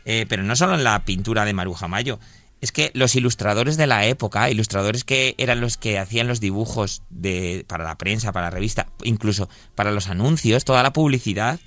pero 0.06 0.44
no 0.44 0.56
solo 0.56 0.75
en 0.75 0.86
la 0.86 1.03
pintura 1.03 1.44
de 1.44 1.53
Maruja 1.53 1.89
Mayo, 1.89 2.17
es 2.62 2.72
que 2.72 2.91
los 2.94 3.15
ilustradores 3.15 3.77
de 3.77 3.88
la 3.88 4.06
época, 4.06 4.50
ilustradores 4.50 5.03
que 5.03 5.36
eran 5.38 5.62
los 5.62 5.77
que 5.77 6.00
hacían 6.00 6.27
los 6.27 6.39
dibujos 6.39 7.03
de, 7.10 7.65
para 7.67 7.84
la 7.84 7.98
prensa, 7.98 8.32
para 8.32 8.48
la 8.48 8.51
revista, 8.51 8.88
incluso 9.03 9.50
para 9.75 9.91
los 9.91 10.08
anuncios, 10.08 10.65
toda 10.65 10.82
la 10.82 10.94
publicidad, 10.94 11.60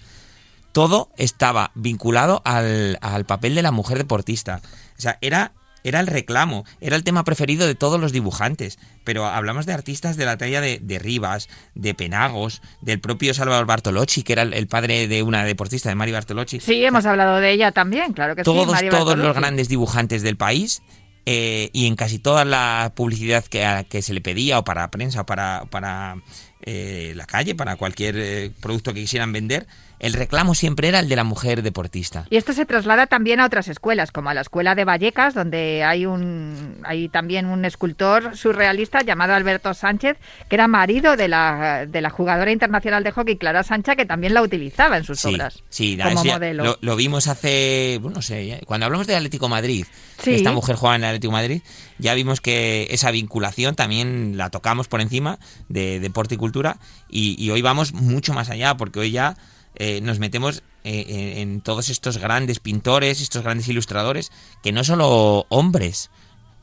todo 0.72 1.10
estaba 1.16 1.72
vinculado 1.74 2.42
al, 2.44 2.98
al 3.00 3.24
papel 3.24 3.54
de 3.54 3.62
la 3.62 3.70
mujer 3.70 3.98
deportista. 3.98 4.60
O 4.98 5.00
sea, 5.00 5.18
era 5.20 5.52
era 5.84 6.00
el 6.00 6.06
reclamo, 6.06 6.64
era 6.80 6.96
el 6.96 7.04
tema 7.04 7.24
preferido 7.24 7.66
de 7.66 7.74
todos 7.74 8.00
los 8.00 8.12
dibujantes. 8.12 8.78
Pero 9.04 9.26
hablamos 9.26 9.66
de 9.66 9.72
artistas 9.72 10.16
de 10.16 10.26
la 10.26 10.36
talla 10.36 10.60
de, 10.60 10.78
de 10.78 10.98
Rivas, 10.98 11.48
de 11.74 11.94
Penagos, 11.94 12.60
del 12.80 13.00
propio 13.00 13.34
Salvador 13.34 13.66
Bartolocci, 13.66 14.22
que 14.22 14.34
era 14.34 14.42
el, 14.42 14.66
padre 14.66 15.08
de 15.08 15.22
una 15.22 15.44
deportista, 15.44 15.88
de 15.88 15.94
Mari 15.94 16.12
Bartolocci. 16.12 16.60
Sí, 16.60 16.84
hemos 16.84 17.06
hablado 17.06 17.38
de 17.38 17.52
ella 17.52 17.72
también, 17.72 18.12
claro 18.12 18.36
que 18.36 18.42
todos, 18.42 18.78
sí. 18.78 18.88
Todos 18.90 19.16
los 19.16 19.34
grandes 19.34 19.68
dibujantes 19.68 20.22
del 20.22 20.36
país 20.36 20.82
eh, 21.26 21.70
y 21.72 21.86
en 21.86 21.96
casi 21.96 22.18
toda 22.18 22.44
la 22.44 22.92
publicidad 22.94 23.44
que, 23.44 23.86
que, 23.88 24.02
se 24.02 24.12
le 24.12 24.20
pedía 24.20 24.58
o 24.58 24.64
para 24.64 24.90
prensa 24.90 25.22
o 25.22 25.26
para, 25.26 25.64
para 25.70 26.16
eh, 26.62 27.12
la 27.16 27.26
calle, 27.26 27.54
para 27.54 27.76
cualquier 27.76 28.16
eh, 28.18 28.52
producto 28.60 28.92
que 28.92 29.00
quisieran 29.00 29.32
vender, 29.32 29.66
el 30.00 30.14
reclamo 30.14 30.54
siempre 30.54 30.88
era 30.88 30.98
el 30.98 31.08
de 31.08 31.16
la 31.16 31.24
mujer 31.24 31.62
deportista. 31.62 32.24
Y 32.30 32.36
esto 32.36 32.54
se 32.54 32.64
traslada 32.64 33.06
también 33.06 33.38
a 33.38 33.46
otras 33.46 33.68
escuelas, 33.68 34.10
como 34.10 34.30
a 34.30 34.34
la 34.34 34.40
escuela 34.40 34.74
de 34.74 34.84
Vallecas, 34.84 35.34
donde 35.34 35.84
hay 35.84 36.06
un 36.06 36.80
hay 36.84 37.10
también 37.10 37.46
un 37.46 37.66
escultor 37.66 38.34
surrealista 38.36 39.02
llamado 39.02 39.34
Alberto 39.34 39.74
Sánchez, 39.74 40.16
que 40.48 40.56
era 40.56 40.68
marido 40.68 41.16
de 41.16 41.28
la, 41.28 41.84
de 41.86 42.00
la 42.00 42.08
jugadora 42.08 42.50
internacional 42.50 43.04
de 43.04 43.12
hockey 43.12 43.36
Clara 43.36 43.62
Sancha, 43.62 43.94
que 43.94 44.06
también 44.06 44.32
la 44.32 44.42
utilizaba 44.42 44.96
en 44.96 45.04
sus 45.04 45.22
obras 45.26 45.62
sí, 45.68 45.98
como 46.02 46.24
modelo. 46.24 46.78
Lo, 46.80 46.96
vimos 46.96 47.28
hace, 47.28 47.98
bueno, 48.00 48.16
no 48.16 48.22
sé, 48.22 48.60
cuando 48.64 48.86
hablamos 48.86 49.06
del 49.06 49.16
Atlético 49.16 49.50
Madrid, 49.50 49.84
esta 50.24 50.52
mujer 50.52 50.76
jugaba 50.76 50.96
en 50.96 51.02
el 51.02 51.08
Atlético 51.08 51.32
Madrid, 51.32 51.62
ya 51.98 52.14
vimos 52.14 52.40
que 52.40 52.88
esa 52.90 53.10
vinculación 53.10 53.74
también 53.74 54.38
la 54.38 54.48
tocamos 54.48 54.88
por 54.88 55.02
encima 55.02 55.38
de 55.68 56.00
deporte 56.00 56.36
y 56.36 56.38
cultura, 56.38 56.78
y, 57.10 57.36
y 57.42 57.50
hoy 57.50 57.60
vamos 57.60 57.92
mucho 57.92 58.32
más 58.32 58.48
allá, 58.48 58.76
porque 58.76 59.00
hoy 59.00 59.10
ya 59.10 59.36
eh, 59.76 60.00
nos 60.00 60.18
metemos 60.18 60.62
eh, 60.84 61.34
en, 61.38 61.60
todos 61.60 61.88
estos 61.88 62.18
grandes 62.18 62.60
pintores, 62.60 63.20
estos 63.20 63.42
grandes 63.42 63.68
ilustradores, 63.68 64.32
que 64.62 64.72
no 64.72 64.84
solo 64.84 65.46
hombres, 65.48 66.10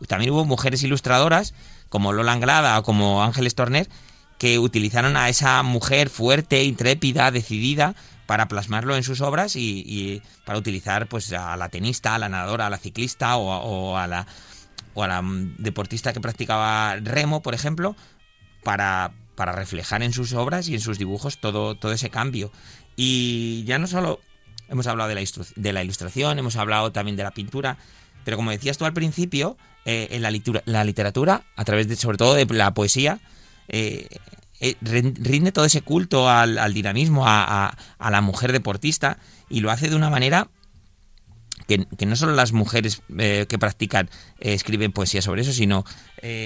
también 0.08 0.32
hubo 0.32 0.46
mujeres 0.46 0.84
ilustradoras 0.84 1.54
como 1.90 2.14
Lola 2.14 2.34
Anglada 2.34 2.78
o 2.78 2.84
como 2.84 3.24
Ángeles 3.24 3.56
Torner, 3.56 3.88
que 4.38 4.60
utilizaron 4.60 5.18
a 5.18 5.30
esa 5.30 5.64
mujer 5.64 6.10
fuerte, 6.10 6.64
intrépida, 6.64 7.32
decidida, 7.32 7.96
para 8.28 8.50
plasmarlo 8.50 8.96
en 8.96 9.04
sus 9.04 9.22
obras 9.22 9.56
y, 9.56 10.22
para 10.46 10.60
utilizar 10.60 11.08
pues 11.08 11.32
a 11.34 11.56
la 11.58 11.70
tenista, 11.70 12.14
a 12.14 12.20
la 12.20 12.30
nadadora, 12.30 12.68
a 12.68 12.70
la 12.70 12.78
ciclista 12.78 13.38
o, 13.38 13.98
a 13.98 14.06
la 14.06 14.28
o 14.94 15.04
a 15.04 15.08
la 15.08 15.22
deportista 15.24 16.12
que 16.12 16.20
practicaba 16.20 16.96
remo, 16.98 17.42
por 17.42 17.54
ejemplo, 17.54 17.96
para, 18.64 19.14
para 19.36 19.52
reflejar 19.52 20.04
en 20.04 20.12
sus 20.12 20.34
obras 20.34 20.68
y 20.68 20.74
en 20.74 20.82
sus 20.82 20.98
dibujos 20.98 21.40
todo, 21.40 21.76
todo 21.76 21.94
ese 21.94 22.10
cambio. 22.10 22.52
Y 22.98 23.64
ya 23.66 23.78
no 23.78 23.88
solo 23.88 24.20
hemos 24.68 24.88
hablado 24.88 25.08
de 25.08 25.16
la, 25.16 25.22
de 25.56 25.74
la 25.74 25.84
ilustración, 25.84 26.40
hemos 26.40 26.58
hablado 26.58 26.92
también 26.92 27.16
de 27.16 27.24
la 27.24 27.32
pintura, 27.32 27.78
pero 28.26 28.36
como 28.36 28.52
decías 28.52 28.78
tú 28.78 28.86
al 28.86 28.94
principio, 28.94 29.56
eh, 29.86 30.10
en 30.12 30.22
la, 30.22 30.34
la, 30.66 30.84
literatura, 30.84 31.44
a 31.56 31.64
través 31.64 31.88
de 31.88 31.96
sobre 31.96 32.18
todo 32.18 32.34
de 32.34 32.46
la 32.46 32.74
poesía, 32.74 33.20
eh, 33.70 34.10
eh, 34.60 34.76
rinde 34.82 35.52
todo 35.52 35.64
ese 35.64 35.82
culto 35.82 36.30
al, 36.30 36.74
dinamismo, 36.74 37.24
a, 37.26 37.78
la 38.00 38.22
mujer 38.22 38.52
deportista, 38.52 39.20
y 39.48 39.62
lo 39.62 39.72
hace 39.72 39.90
de 39.90 39.96
una 39.96 40.10
manera 40.10 40.50
que, 41.68 41.86
no 42.06 42.16
solo 42.16 42.34
las 42.34 42.52
mujeres 42.52 43.02
que 43.08 43.58
practican 43.60 44.10
escriben 44.40 44.92
poesía 44.92 45.22
sobre 45.22 45.44
eso, 45.44 45.54
sino 45.54 45.86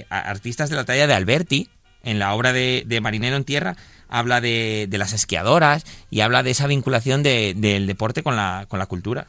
artistas 0.10 0.70
de 0.70 0.76
la 0.76 0.86
talla 0.86 1.08
de 1.08 1.14
Alberti, 1.14 1.70
en 2.04 2.20
la 2.20 2.34
obra 2.34 2.52
de, 2.54 2.84
de 2.86 3.02
Marinero 3.02 3.38
en 3.38 3.44
Tierra, 3.44 3.76
habla 4.12 4.42
de, 4.42 4.88
las 4.92 5.14
esquiadoras 5.14 5.84
y 6.12 6.20
habla 6.20 6.44
de 6.44 6.52
esa 6.52 6.68
vinculación 6.68 7.24
del 7.24 7.88
deporte 7.88 8.22
con 8.22 8.36
la, 8.36 8.66
con 8.68 8.78
la 8.78 8.86
cultura. 8.86 9.26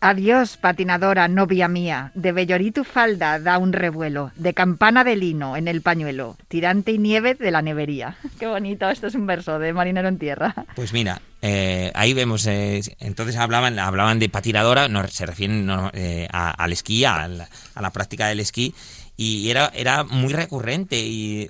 Adiós, 0.00 0.58
patinadora, 0.58 1.26
novia 1.26 1.68
mía, 1.68 2.12
de 2.14 2.30
vellorí 2.30 2.70
tu 2.70 2.84
falda 2.84 3.40
da 3.40 3.56
un 3.56 3.72
revuelo, 3.72 4.30
de 4.36 4.52
campana 4.52 5.04
de 5.04 5.16
lino 5.16 5.56
en 5.56 5.68
el 5.68 5.80
pañuelo, 5.80 6.36
tirante 6.48 6.92
y 6.92 6.98
nieve 6.98 7.34
de 7.34 7.50
la 7.50 7.62
nevería. 7.62 8.16
Qué 8.38 8.46
bonito, 8.46 8.88
esto 8.90 9.06
es 9.06 9.14
un 9.14 9.26
verso 9.26 9.58
de 9.58 9.72
Marinero 9.72 10.08
en 10.08 10.18
Tierra. 10.18 10.54
Pues 10.76 10.92
mira, 10.92 11.22
eh, 11.40 11.92
ahí 11.94 12.12
vemos, 12.12 12.46
eh, 12.46 12.82
entonces 13.00 13.36
hablaban, 13.36 13.78
hablaban 13.78 14.18
de 14.18 14.28
patinadora, 14.28 14.88
no, 14.88 15.06
se 15.08 15.24
refieren 15.24 15.66
eh, 15.94 16.28
al 16.30 16.72
esquí, 16.72 17.04
a 17.06 17.26
la, 17.26 17.48
a 17.74 17.80
la, 17.80 17.90
práctica 17.90 18.28
del 18.28 18.40
esquí, 18.40 18.74
y 19.16 19.48
era, 19.48 19.72
era 19.74 20.04
muy 20.04 20.34
recurrente 20.34 20.98
y 20.98 21.48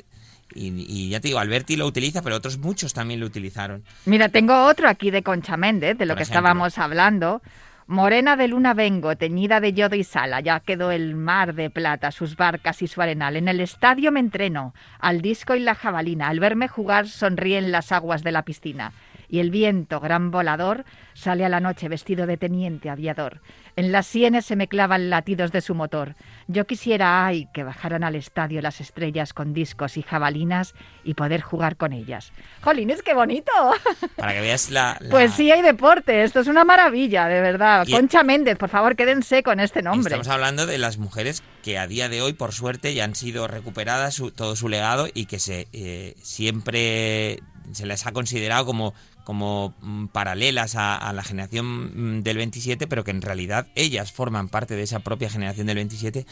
y, 0.56 1.10
ya 1.10 1.20
te 1.20 1.28
digo, 1.28 1.38
Alberti 1.38 1.76
lo 1.76 1.86
utiliza, 1.86 2.22
pero 2.22 2.36
otros 2.36 2.58
muchos 2.58 2.94
también 2.94 3.20
lo 3.20 3.26
utilizaron. 3.26 3.84
Mira, 4.04 4.28
tengo 4.28 4.64
otro 4.64 4.88
aquí 4.88 5.10
de 5.10 5.22
Concha 5.22 5.56
Méndez, 5.56 5.98
de 5.98 6.06
lo 6.06 6.16
que 6.16 6.22
estábamos 6.22 6.78
hablando. 6.78 7.42
Morena 7.88 8.34
de 8.34 8.48
luna 8.48 8.74
vengo, 8.74 9.14
teñida 9.14 9.60
de 9.60 9.72
yodo 9.72 9.94
y 9.94 10.02
sala, 10.02 10.40
ya 10.40 10.58
quedó 10.58 10.90
el 10.90 11.14
mar 11.14 11.54
de 11.54 11.70
plata, 11.70 12.10
sus 12.10 12.34
barcas 12.34 12.82
y 12.82 12.88
su 12.88 13.00
arenal. 13.00 13.36
En 13.36 13.46
el 13.46 13.60
estadio 13.60 14.10
me 14.10 14.18
entreno, 14.18 14.74
al 14.98 15.20
disco 15.20 15.54
y 15.54 15.60
la 15.60 15.76
jabalina, 15.76 16.26
al 16.26 16.40
verme 16.40 16.66
jugar 16.66 17.06
sonríen 17.06 17.70
las 17.70 17.92
aguas 17.92 18.24
de 18.24 18.32
la 18.32 18.42
piscina. 18.42 18.92
Y 19.28 19.38
el 19.38 19.52
viento, 19.52 20.00
gran 20.00 20.32
volador, 20.32 20.84
sale 21.14 21.44
a 21.44 21.48
la 21.48 21.60
noche 21.60 21.88
vestido 21.88 22.26
de 22.26 22.36
teniente 22.36 22.90
aviador. 22.90 23.40
En 23.76 23.92
las 23.92 24.06
sienes 24.06 24.46
se 24.46 24.56
me 24.56 24.68
clavan 24.68 25.10
latidos 25.10 25.52
de 25.52 25.60
su 25.60 25.74
motor. 25.74 26.16
Yo 26.48 26.66
quisiera, 26.66 27.26
ay, 27.26 27.46
que 27.52 27.62
bajaran 27.62 28.04
al 28.04 28.14
estadio 28.14 28.62
las 28.62 28.80
estrellas 28.80 29.34
con 29.34 29.52
discos 29.52 29.98
y 29.98 30.02
jabalinas 30.02 30.74
y 31.04 31.12
poder 31.12 31.42
jugar 31.42 31.76
con 31.76 31.92
ellas. 31.92 32.32
¡Jolines, 32.62 33.02
qué 33.02 33.12
bonito! 33.12 33.52
Para 34.16 34.32
que 34.32 34.40
veas 34.40 34.70
la, 34.70 34.98
Pues 35.10 35.34
sí, 35.34 35.50
hay 35.50 35.60
deporte. 35.60 36.24
Esto 36.24 36.40
es 36.40 36.46
una 36.46 36.64
maravilla, 36.64 37.26
de 37.28 37.42
verdad. 37.42 37.86
Concha 37.90 38.22
Méndez, 38.22 38.56
por 38.56 38.70
favor, 38.70 38.96
quédense 38.96 39.42
con 39.42 39.60
este 39.60 39.82
nombre. 39.82 40.14
Estamos 40.14 40.28
hablando 40.28 40.64
de 40.64 40.78
las 40.78 40.96
mujeres 40.96 41.42
que 41.62 41.76
a 41.76 41.86
día 41.86 42.08
de 42.08 42.22
hoy, 42.22 42.32
por 42.32 42.54
suerte, 42.54 42.94
ya 42.94 43.04
han 43.04 43.14
sido 43.14 43.46
recuperadas 43.46 44.22
todo 44.34 44.56
su 44.56 44.70
legado 44.70 45.06
y 45.12 45.26
que 45.26 45.38
se 45.38 45.68
eh, 45.74 46.14
siempre 46.22 47.40
se 47.72 47.84
les 47.84 48.06
ha 48.06 48.12
considerado 48.12 48.64
como 48.64 48.94
como 49.26 49.74
mm, 49.80 50.06
paralelas 50.06 50.76
a, 50.76 51.12
la 51.12 51.24
generación 51.24 52.18
mm, 52.18 52.22
del 52.22 52.36
27, 52.36 52.86
pero 52.86 53.02
que 53.02 53.10
en 53.10 53.22
realidad 53.22 53.66
ellas 53.74 54.12
forman 54.12 54.48
parte 54.48 54.76
de 54.76 54.84
esa 54.84 55.00
propia 55.00 55.28
generación 55.28 55.66
del 55.66 55.74
27 55.74 56.24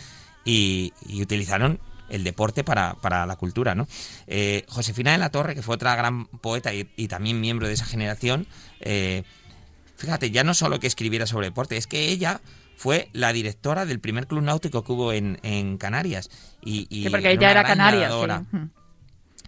y, 0.44 0.92
utilizaron 1.20 1.80
el 2.08 2.22
deporte 2.22 2.62
para, 2.62 3.26
la 3.26 3.36
cultura. 3.36 3.74
¿no? 3.74 3.88
Eh, 4.28 4.64
Josefina 4.68 5.10
de 5.10 5.18
la 5.18 5.30
Torre, 5.30 5.56
que 5.56 5.62
fue 5.62 5.74
otra 5.74 5.96
gran 5.96 6.26
poeta 6.26 6.72
y, 6.72 7.08
también 7.08 7.40
miembro 7.40 7.66
de 7.66 7.74
esa 7.74 7.84
generación, 7.84 8.46
eh, 8.78 9.24
fíjate, 9.96 10.30
ya 10.30 10.44
no 10.44 10.54
solo 10.54 10.78
que 10.78 10.86
escribiera 10.86 11.26
sobre 11.26 11.48
deporte, 11.48 11.76
es 11.76 11.88
que 11.88 12.10
ella 12.10 12.40
fue 12.76 13.08
la 13.12 13.32
directora 13.32 13.86
del 13.86 13.98
primer 13.98 14.28
club 14.28 14.42
náutico 14.42 14.84
que 14.84 14.92
hubo 14.92 15.12
en, 15.12 15.78
Canarias. 15.78 16.30
Y, 16.62 16.86
sí, 16.90 17.08
porque 17.10 17.32
ella 17.32 17.50
era 17.50 17.64
canaria. 17.64 18.08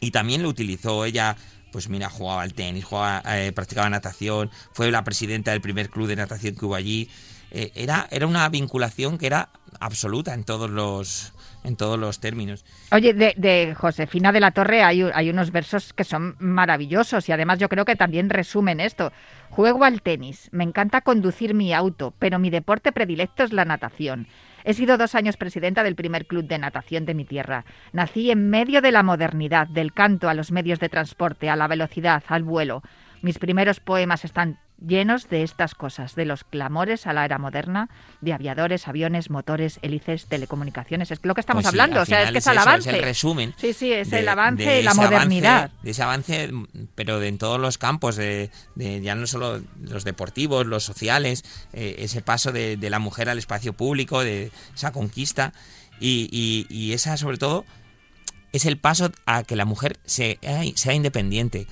Y 0.00 0.10
también 0.10 0.42
lo 0.42 0.48
utilizó 0.48 1.04
ella 1.04 1.36
pues 1.76 1.90
mira, 1.90 2.08
jugaba 2.08 2.40
al 2.40 2.54
tenis, 2.54 2.86
jugaba, 2.86 3.22
eh, 3.36 3.52
practicaba 3.52 3.90
natación, 3.90 4.50
fue 4.72 4.90
la 4.90 5.04
presidenta 5.04 5.50
del 5.50 5.60
primer 5.60 5.90
club 5.90 6.06
de 6.06 6.16
natación 6.16 6.54
que 6.54 6.64
hubo 6.64 6.74
allí. 6.74 7.10
Eh, 7.50 7.70
era, 7.74 8.08
era 8.10 8.26
una 8.26 8.48
vinculación 8.48 9.18
que 9.18 9.26
era 9.26 9.50
absoluta 9.78 10.32
en 10.32 10.44
todos 10.44 10.70
los 10.70 11.34
en 11.64 11.76
todos 11.76 11.98
los 11.98 12.18
términos. 12.18 12.64
Oye, 12.92 13.12
de, 13.12 13.74
Josefina 13.78 14.32
de 14.32 14.40
la 14.40 14.52
Torre 14.52 14.82
hay, 14.82 15.02
hay, 15.02 15.28
unos 15.28 15.50
versos 15.50 15.92
que 15.92 16.04
son 16.04 16.36
maravillosos 16.38 17.28
y 17.28 17.32
además 17.32 17.58
yo 17.58 17.68
creo 17.68 17.84
que 17.84 17.94
también 17.94 18.30
resumen 18.30 18.80
esto. 18.80 19.12
Juego 19.50 19.84
al 19.84 20.00
tenis, 20.00 20.48
me 20.52 20.64
encanta 20.64 21.02
conducir 21.02 21.52
mi 21.52 21.74
auto, 21.74 22.14
pero 22.18 22.38
mi 22.38 22.48
deporte 22.48 22.90
predilecto 22.90 23.42
es 23.42 23.52
la 23.52 23.66
natación. 23.66 24.28
He 24.66 24.74
sido 24.74 24.98
dos 24.98 25.14
años 25.14 25.36
presidenta 25.36 25.84
del 25.84 25.94
primer 25.94 26.26
club 26.26 26.48
de 26.48 26.58
natación 26.58 27.06
de 27.06 27.14
mi 27.14 27.24
tierra. 27.24 27.64
Nací 27.92 28.32
en 28.32 28.50
medio 28.50 28.82
de 28.82 28.90
la 28.90 29.04
modernidad, 29.04 29.68
del 29.68 29.92
canto 29.92 30.28
a 30.28 30.34
los 30.34 30.50
medios 30.50 30.80
de 30.80 30.88
transporte, 30.88 31.48
a 31.48 31.54
la 31.54 31.68
velocidad, 31.68 32.24
al 32.26 32.42
vuelo. 32.42 32.82
Mis 33.22 33.38
primeros 33.38 33.78
poemas 33.78 34.24
están 34.24 34.58
llenos 34.84 35.28
de 35.28 35.42
estas 35.42 35.74
cosas, 35.74 36.14
de 36.14 36.24
los 36.24 36.44
clamores 36.44 37.06
a 37.06 37.12
la 37.12 37.24
era 37.24 37.38
moderna, 37.38 37.88
de 38.20 38.32
aviadores, 38.32 38.88
aviones, 38.88 39.30
motores, 39.30 39.78
hélices, 39.82 40.26
telecomunicaciones. 40.26 41.10
Es 41.10 41.20
lo 41.22 41.34
que 41.34 41.40
estamos 41.40 41.62
pues 41.62 41.72
hablando, 41.72 42.02
o 42.02 42.06
sea, 42.06 42.24
es 42.24 42.32
que 42.32 42.38
es 42.38 42.46
el 42.46 42.58
avance. 42.58 42.90
Es 42.90 42.96
el 42.96 43.02
resumen. 43.02 43.54
Sí, 43.56 43.72
sí, 43.72 43.92
es 43.92 44.12
el 44.12 44.28
avance 44.28 44.80
y 44.80 44.82
la 44.82 44.94
modernidad. 44.94 45.70
de 45.82 45.90
ese 45.90 46.02
avance, 46.02 46.50
pero 46.94 47.20
de 47.20 47.28
en 47.28 47.38
todos 47.38 47.60
los 47.60 47.78
campos, 47.78 48.16
de, 48.16 48.50
ya 48.76 49.14
no 49.14 49.26
solo 49.26 49.62
los 49.80 50.04
deportivos, 50.04 50.66
los 50.66 50.84
sociales, 50.84 51.44
eh, 51.72 51.96
ese 51.98 52.22
paso 52.22 52.52
de, 52.52 52.78
la 52.86 52.98
mujer 53.00 53.28
al 53.28 53.38
espacio 53.38 53.72
público, 53.72 54.22
de 54.22 54.52
esa 54.74 54.92
conquista 54.92 55.52
y, 55.98 56.66
y 56.68 56.92
esa, 56.92 57.16
sobre 57.16 57.36
todo, 57.36 57.64
es 58.52 58.64
el 58.64 58.78
paso 58.78 59.10
a 59.26 59.42
que 59.42 59.56
la 59.56 59.64
mujer 59.64 59.98
sea, 60.04 60.36
sea 60.74 60.94
independiente, 60.94 61.66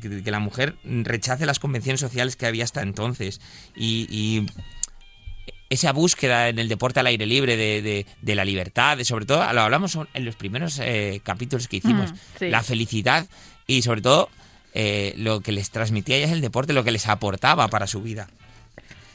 que 0.00 0.30
la 0.30 0.40
mujer 0.40 0.76
rechace 0.84 1.46
las 1.46 1.58
convenciones 1.58 2.00
sociales 2.00 2.36
que 2.36 2.46
había 2.46 2.64
hasta 2.64 2.82
entonces 2.82 3.40
y, 3.76 4.46
esa 5.68 5.92
búsqueda 5.92 6.48
en 6.48 6.58
el 6.58 6.68
deporte 6.68 6.98
al 6.98 7.06
aire 7.06 7.26
libre 7.26 7.56
de, 7.56 8.34
la 8.34 8.44
libertad, 8.44 8.96
de 8.96 9.04
sobre 9.04 9.24
todo, 9.24 9.38
lo 9.52 9.60
hablamos 9.60 9.96
en 10.14 10.24
los 10.24 10.34
primeros 10.34 10.80
eh, 10.80 11.20
capítulos 11.22 11.68
que 11.68 11.76
hicimos, 11.76 12.12
mm, 12.12 12.46
la 12.46 12.64
felicidad 12.64 13.28
y 13.68 13.82
sobre 13.82 14.02
todo 14.02 14.30
eh, 14.74 15.14
lo 15.16 15.42
que 15.42 15.52
les 15.52 15.70
transmitía 15.70 16.18
ya 16.18 16.26
es 16.26 16.32
el 16.32 16.40
deporte, 16.40 16.72
lo 16.72 16.82
que 16.82 16.90
les 16.90 17.06
aportaba 17.06 17.68
para 17.68 17.86
su 17.86 18.02
vida. 18.02 18.26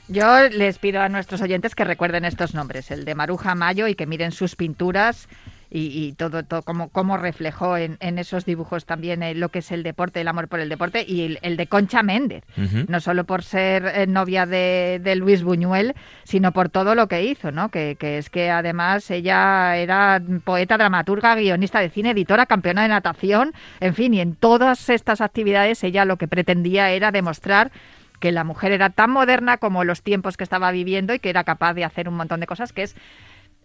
Yo 0.08 0.50
les 0.50 0.78
pido 0.78 1.02
a 1.02 1.10
nuestros 1.10 1.42
oyentes 1.42 1.74
que 1.76 1.84
recuerden 1.84 2.26
estos 2.26 2.54
nombres, 2.54 2.92
el 2.92 3.06
de 3.06 3.16
Maruja 3.16 3.56
Mayo 3.56 3.88
y 3.88 3.96
que 3.96 4.06
miren 4.06 4.32
sus 4.32 4.56
pinturas 4.56 5.28
y, 5.70 6.14
todo, 6.14 6.44
todo 6.44 6.62
como, 6.62 6.90
como 6.90 7.18
reflejó 7.18 7.78
en, 7.78 7.98
esos 8.00 8.46
dibujos 8.46 8.86
también 8.86 9.24
eh, 9.24 9.36
lo 9.36 9.50
que 9.50 9.60
es 9.60 9.72
el 9.72 9.84
deporte, 9.84 10.22
el 10.22 10.28
amor 10.28 10.48
por 10.48 10.60
el 10.60 10.70
deporte 10.70 11.04
y 11.08 11.38
el, 11.42 11.58
de 11.58 11.68
Concha 11.68 12.04
Méndez, 12.04 12.44
no 12.88 13.00
solo 13.00 13.24
por 13.26 13.44
ser 13.44 13.86
eh, 13.86 14.08
novia 14.08 14.46
de, 14.46 15.16
Luis 15.18 15.44
Buñuel, 15.44 15.96
sino 16.24 16.52
por 16.52 16.70
todo 16.70 16.96
lo 16.96 17.08
que 17.08 17.24
hizo, 17.24 17.52
¿no? 17.52 17.70
Que, 17.70 17.96
que, 18.00 18.18
es 18.18 18.30
que 18.30 18.50
además 18.50 19.10
ella 19.12 19.78
era 19.78 20.22
poeta, 20.44 20.78
dramaturga, 20.78 21.36
guionista 21.36 21.80
de 21.80 21.90
cine, 21.90 22.12
editora, 22.12 22.46
campeona 22.46 22.84
de 22.84 22.90
natación, 22.90 23.54
en 23.80 23.94
fin, 23.94 24.14
y 24.14 24.22
en 24.22 24.36
todas 24.36 24.90
estas 24.90 25.22
actividades 25.22 25.84
ella 25.84 26.06
lo 26.06 26.18
que 26.18 26.28
pretendía 26.28 26.92
era 26.92 27.12
demostrar 27.12 27.72
que 28.20 28.32
la 28.32 28.44
mujer 28.44 28.72
era 28.72 28.90
tan 28.90 29.12
moderna 29.12 29.58
como 29.58 29.84
los 29.84 30.02
tiempos 30.02 30.38
que 30.38 30.44
estaba 30.44 30.72
viviendo 30.72 31.14
y 31.14 31.20
que 31.20 31.30
era 31.30 31.44
capaz 31.44 31.74
de 31.74 31.84
hacer 31.84 32.10
un 32.10 32.16
montón 32.16 32.40
de 32.40 32.48
cosas 32.48 32.74
que 32.74 32.84
es 32.84 32.96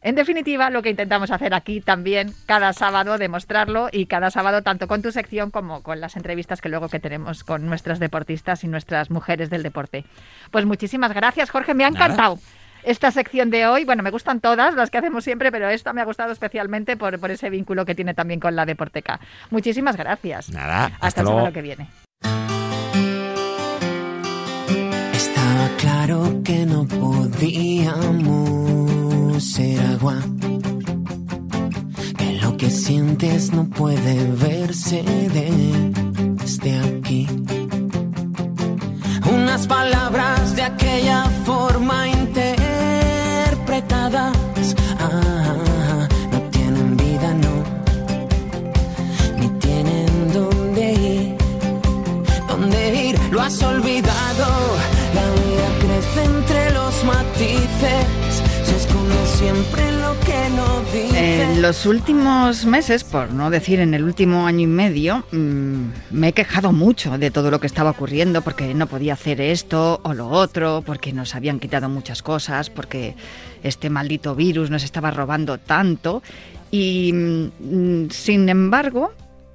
en 0.03 0.15
definitiva, 0.15 0.71
lo 0.71 0.81
que 0.83 0.89
intentamos 0.91 1.31
hacer 1.31 1.53
aquí 1.53 1.83
también 1.83 2.33
cada 2.47 2.73
sábado, 2.73 3.19
demostrarlo 3.19 3.89
y 3.93 4.07
cada 4.07 4.31
sábado 4.31 4.63
tanto 4.63 4.89
con 4.89 5.03
tu 5.03 5.13
sección 5.13 5.51
como 5.51 5.83
con 5.83 6.01
las 6.01 6.17
entrevistas 6.17 6.63
que 6.63 6.71
luego 6.71 6.89
que 6.89 7.01
tenemos 7.01 7.45
con 7.45 7.67
nuestras 7.67 7.99
deportistas 7.99 8.65
y 8.65 8.69
nuestras 8.69 9.11
mujeres 9.11 9.51
del 9.51 9.63
deporte. 9.63 10.07
Pues 10.51 10.65
muchísimas 10.65 11.13
gracias, 11.13 11.51
Jorge, 11.51 11.75
me 11.75 11.85
ha 11.85 11.89
encantado. 11.89 12.39
Esta 12.83 13.11
sección 13.11 13.51
de 13.51 13.67
hoy, 13.67 13.85
bueno, 13.85 14.03
me 14.03 14.11
gustan 14.11 14.41
todas 14.41 14.75
las 14.75 14.91
que 14.91 14.97
hacemos 14.97 15.23
siempre, 15.23 15.53
pero 15.53 15.69
esta 15.69 15.93
me 15.93 16.01
ha 16.01 16.05
gustado 16.05 16.33
especialmente 16.33 16.97
por, 16.97 17.15
ese 17.31 17.51
vínculo 17.51 17.85
que 17.85 17.95
tiene 17.95 18.15
también 18.15 18.41
con 18.41 18.57
la 18.57 18.65
Deporteca. 18.65 19.21
Muchísimas 19.51 19.99
gracias. 19.99 20.49
Nada, 20.49 20.93
hasta, 21.01 21.21
el 21.21 21.27
sábado 21.27 21.53
que 21.53 21.61
viene. 21.61 21.89
Estaba 25.13 25.69
claro 25.77 26.41
que 26.43 26.65
no 26.65 26.87
podíamos 26.87 28.11
ser 29.41 29.81
agua. 29.81 30.17
Que 32.19 32.33
lo 32.43 32.57
que 32.57 32.71
sientes 32.71 33.53
no 33.53 33.69
puede 33.69 34.31
verse 34.33 35.03
desde 35.03 36.79
aquí. 36.79 37.27
Unas 39.33 39.67
palabras 39.67 40.55
de 40.57 40.63
aquella 40.63 41.25
forma 41.45 42.09
interpretadas. 42.09 44.35
Ah, 44.99 46.09
no 46.33 46.41
tienen 46.51 46.97
vida, 46.97 47.35
no. 47.35 47.63
Ni 49.39 49.49
tienen 49.59 50.33
dónde 50.35 50.93
ir. 50.93 51.37
Dónde 52.47 53.07
ir, 53.07 53.19
lo 53.31 53.41
has 53.41 53.63
olvidado. 53.63 54.77
La 55.15 55.25
vida 55.41 55.69
crece 55.81 56.25
entre 56.25 56.71
los 56.73 57.05
matices 57.05 58.20
siempre 59.41 59.91
lo 59.93 60.21
que 60.21 60.51
no 60.55 61.17
En 61.17 61.63
los 61.63 61.87
últimos 61.87 62.67
meses, 62.67 63.05
por 63.05 63.33
no 63.33 63.49
decir 63.49 63.81
en 63.81 63.95
el 63.95 64.05
último 64.05 64.47
año 64.47 64.61
y 64.61 64.67
medio, 64.67 65.25
mm, 65.33 65.85
me 66.11 66.29
he 66.29 66.33
quejado 66.35 66.73
mucho 66.73 67.17
de 67.17 67.31
todo 67.31 67.51
lo 67.51 67.59
que 67.59 67.67
estaba 67.67 67.91
ocurriendo 67.91 68.43
porque 68.43 68.75
no 68.75 68.87
podía 68.87 69.15
hacer 69.15 69.41
esto 69.41 70.01
o 70.03 70.13
lo 70.13 70.29
otro, 70.29 70.83
porque 70.85 71.15
nos 71.15 71.35
habían 71.35 71.59
quitado 71.59 71.89
muchas 71.89 72.23
cosas, 72.23 72.69
porque 72.69 73.15
este 73.63 73.89
maldito 73.89 74.35
virus 74.35 74.69
nos 74.69 74.85
estaba 74.85 75.11
robando 75.11 75.57
tanto. 75.57 76.23
Y 76.71 77.13
mm, 77.15 78.11
sin 78.11 78.47
embargo, 78.51 79.13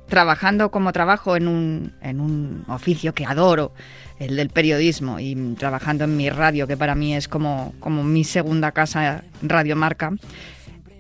trabajando 0.08 0.72
como 0.72 0.94
trabajo 0.94 1.36
en 1.36 1.48
un, 1.48 1.94
en 2.02 2.22
un 2.22 2.66
oficio 2.70 3.14
que 3.14 3.26
adoro, 3.26 3.72
el 4.20 4.36
del 4.36 4.50
periodismo 4.50 5.20
y 5.20 5.36
trabajando 5.58 6.06
en 6.06 6.18
mi 6.18 6.30
radio, 6.30 6.68
que 6.68 6.78
para 6.78 6.96
mí 6.96 7.16
es 7.16 7.28
como, 7.28 7.74
como 7.80 8.04
mi 8.04 8.24
segunda 8.24 8.72
casa, 8.72 9.24
Radio 9.42 9.76
Marca, 9.76 10.14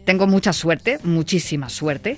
tengo 0.05 0.27
mucha 0.27 0.53
suerte, 0.53 0.99
muchísima 1.03 1.69
suerte, 1.69 2.17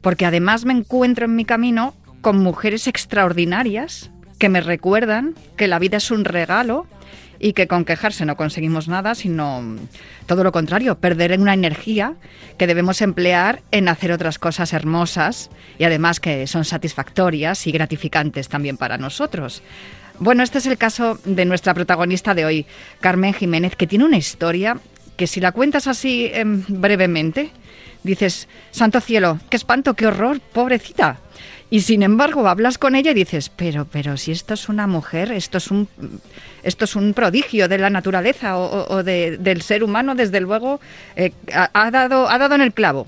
porque 0.00 0.26
además 0.26 0.64
me 0.64 0.72
encuentro 0.72 1.26
en 1.26 1.36
mi 1.36 1.44
camino 1.44 1.94
con 2.20 2.38
mujeres 2.38 2.86
extraordinarias 2.86 4.10
que 4.38 4.48
me 4.48 4.60
recuerdan 4.60 5.34
que 5.56 5.66
la 5.66 5.78
vida 5.78 5.98
es 5.98 6.10
un 6.10 6.24
regalo 6.24 6.86
y 7.38 7.52
que 7.52 7.66
con 7.66 7.84
quejarse 7.84 8.24
no 8.24 8.36
conseguimos 8.36 8.88
nada, 8.88 9.14
sino 9.14 9.76
todo 10.26 10.42
lo 10.42 10.52
contrario, 10.52 10.98
perder 10.98 11.38
una 11.38 11.54
energía 11.54 12.14
que 12.58 12.66
debemos 12.66 13.02
emplear 13.02 13.62
en 13.70 13.88
hacer 13.88 14.12
otras 14.12 14.38
cosas 14.38 14.72
hermosas 14.72 15.50
y 15.78 15.84
además 15.84 16.20
que 16.20 16.46
son 16.46 16.64
satisfactorias 16.64 17.66
y 17.66 17.72
gratificantes 17.72 18.48
también 18.48 18.76
para 18.76 18.98
nosotros. 18.98 19.62
Bueno, 20.18 20.42
este 20.42 20.58
es 20.58 20.66
el 20.66 20.78
caso 20.78 21.18
de 21.24 21.44
nuestra 21.44 21.74
protagonista 21.74 22.34
de 22.34 22.46
hoy, 22.46 22.66
Carmen 23.00 23.34
Jiménez, 23.34 23.76
que 23.76 23.86
tiene 23.86 24.04
una 24.04 24.16
historia 24.16 24.78
que 25.16 25.26
si 25.26 25.40
la 25.40 25.52
cuentas 25.52 25.86
así 25.86 26.30
em, 26.32 26.62
brevemente, 26.68 27.50
dices, 28.02 28.48
santo 28.70 29.00
cielo, 29.00 29.38
qué 29.50 29.56
espanto, 29.56 29.94
qué 29.94 30.06
horror, 30.06 30.40
pobrecita. 30.40 31.18
Y 31.68 31.80
sin 31.80 32.02
embargo, 32.02 32.48
hablas 32.48 32.78
con 32.78 32.94
ella 32.94 33.10
y 33.10 33.14
dices, 33.14 33.50
pero, 33.50 33.86
pero 33.86 34.16
si 34.16 34.32
esto 34.32 34.54
es 34.54 34.68
una 34.68 34.86
mujer, 34.86 35.32
esto 35.32 35.58
es 35.58 35.70
un, 35.70 35.88
esto 36.62 36.84
es 36.84 36.96
un 36.96 37.12
prodigio 37.12 37.68
de 37.68 37.78
la 37.78 37.90
naturaleza 37.90 38.56
o, 38.56 39.02
del 39.02 39.62
ser 39.62 39.82
humano, 39.82 40.14
desde 40.14 40.40
luego, 40.40 40.80
eh, 41.16 41.32
ha, 41.52 41.90
dado, 41.90 42.30
ha 42.30 42.38
dado 42.38 42.54
en 42.54 42.60
el 42.60 42.72
clavo, 42.72 43.06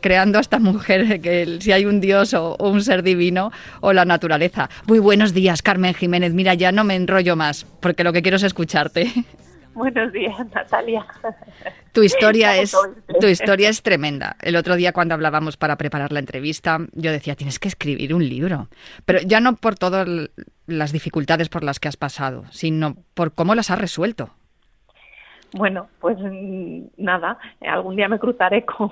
creando 0.00 0.38
a 0.38 0.40
esta 0.40 0.58
mujer, 0.58 1.20
que 1.20 1.58
si 1.60 1.72
hay 1.72 1.86
un 1.86 2.00
dios 2.00 2.34
o, 2.34 2.56
un 2.58 2.82
ser 2.82 3.02
divino 3.02 3.52
o 3.80 3.92
la 3.92 4.04
naturaleza. 4.04 4.68
Muy 4.86 4.98
buenos 4.98 5.34
días, 5.34 5.62
Carmen 5.62 5.94
Jiménez. 5.94 6.32
Mira, 6.32 6.54
ya 6.54 6.72
no 6.72 6.84
me 6.84 6.96
enrollo 6.96 7.36
más, 7.36 7.66
porque 7.80 8.04
lo 8.04 8.12
que 8.12 8.22
quiero 8.22 8.36
es 8.36 8.42
escucharte. 8.42 9.12
Buenos 9.74 10.12
días, 10.12 10.36
Natalia. 10.54 11.04
Tu 11.92 12.04
historia 12.04 12.56
es 12.56 12.76
tu 13.20 13.26
historia 13.26 13.68
es 13.68 13.82
tremenda. 13.82 14.36
El 14.40 14.54
otro 14.54 14.76
día 14.76 14.92
cuando 14.92 15.14
hablábamos 15.14 15.56
para 15.56 15.76
preparar 15.76 16.12
la 16.12 16.20
entrevista, 16.20 16.78
yo 16.92 17.10
decía, 17.10 17.34
"Tienes 17.34 17.58
que 17.58 17.66
escribir 17.66 18.14
un 18.14 18.28
libro." 18.28 18.68
Pero 19.04 19.20
ya 19.20 19.40
no 19.40 19.56
por 19.56 19.74
todas 19.74 20.08
las 20.66 20.92
dificultades 20.92 21.48
por 21.48 21.64
las 21.64 21.80
que 21.80 21.88
has 21.88 21.96
pasado, 21.96 22.44
sino 22.52 22.96
por 23.14 23.34
cómo 23.34 23.56
las 23.56 23.70
has 23.70 23.80
resuelto. 23.80 24.30
Bueno, 25.56 25.86
pues 26.00 26.18
nada, 26.96 27.38
algún 27.60 27.94
día 27.94 28.08
me 28.08 28.18
cruzaré 28.18 28.64
con, 28.66 28.90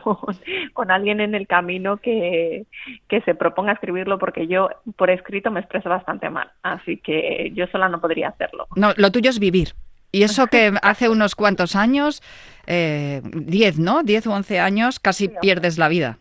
con 0.73 0.91
alguien 0.93 1.21
en 1.21 1.35
el 1.35 1.49
camino 1.49 1.97
que, 1.97 2.67
que 3.09 3.21
se 3.23 3.35
proponga 3.35 3.73
escribirlo 3.73 4.17
porque 4.17 4.47
yo 4.47 4.69
por 4.95 5.11
escrito 5.11 5.51
me 5.51 5.59
expreso 5.59 5.89
bastante 5.89 6.31
mal, 6.31 6.53
así 6.63 6.99
que 6.99 7.51
yo 7.53 7.67
sola 7.67 7.89
no 7.89 8.01
podría 8.01 8.29
hacerlo. 8.29 8.69
No, 8.77 8.93
lo 8.97 9.11
tuyo 9.11 9.31
es 9.31 9.41
vivir. 9.41 9.71
Y 10.13 10.23
eso 10.23 10.47
que 10.47 10.73
hace 10.83 11.09
unos 11.09 11.35
cuantos 11.35 11.75
años, 11.75 12.23
eh, 12.69 13.23
10, 13.25 13.81
¿no? 13.81 14.05
10 14.05 14.29
o 14.29 14.33
11 14.33 14.61
años, 14.61 15.01
casi 15.01 15.31
pierdes 15.41 15.79
la 15.79 15.89
vida. 15.89 16.19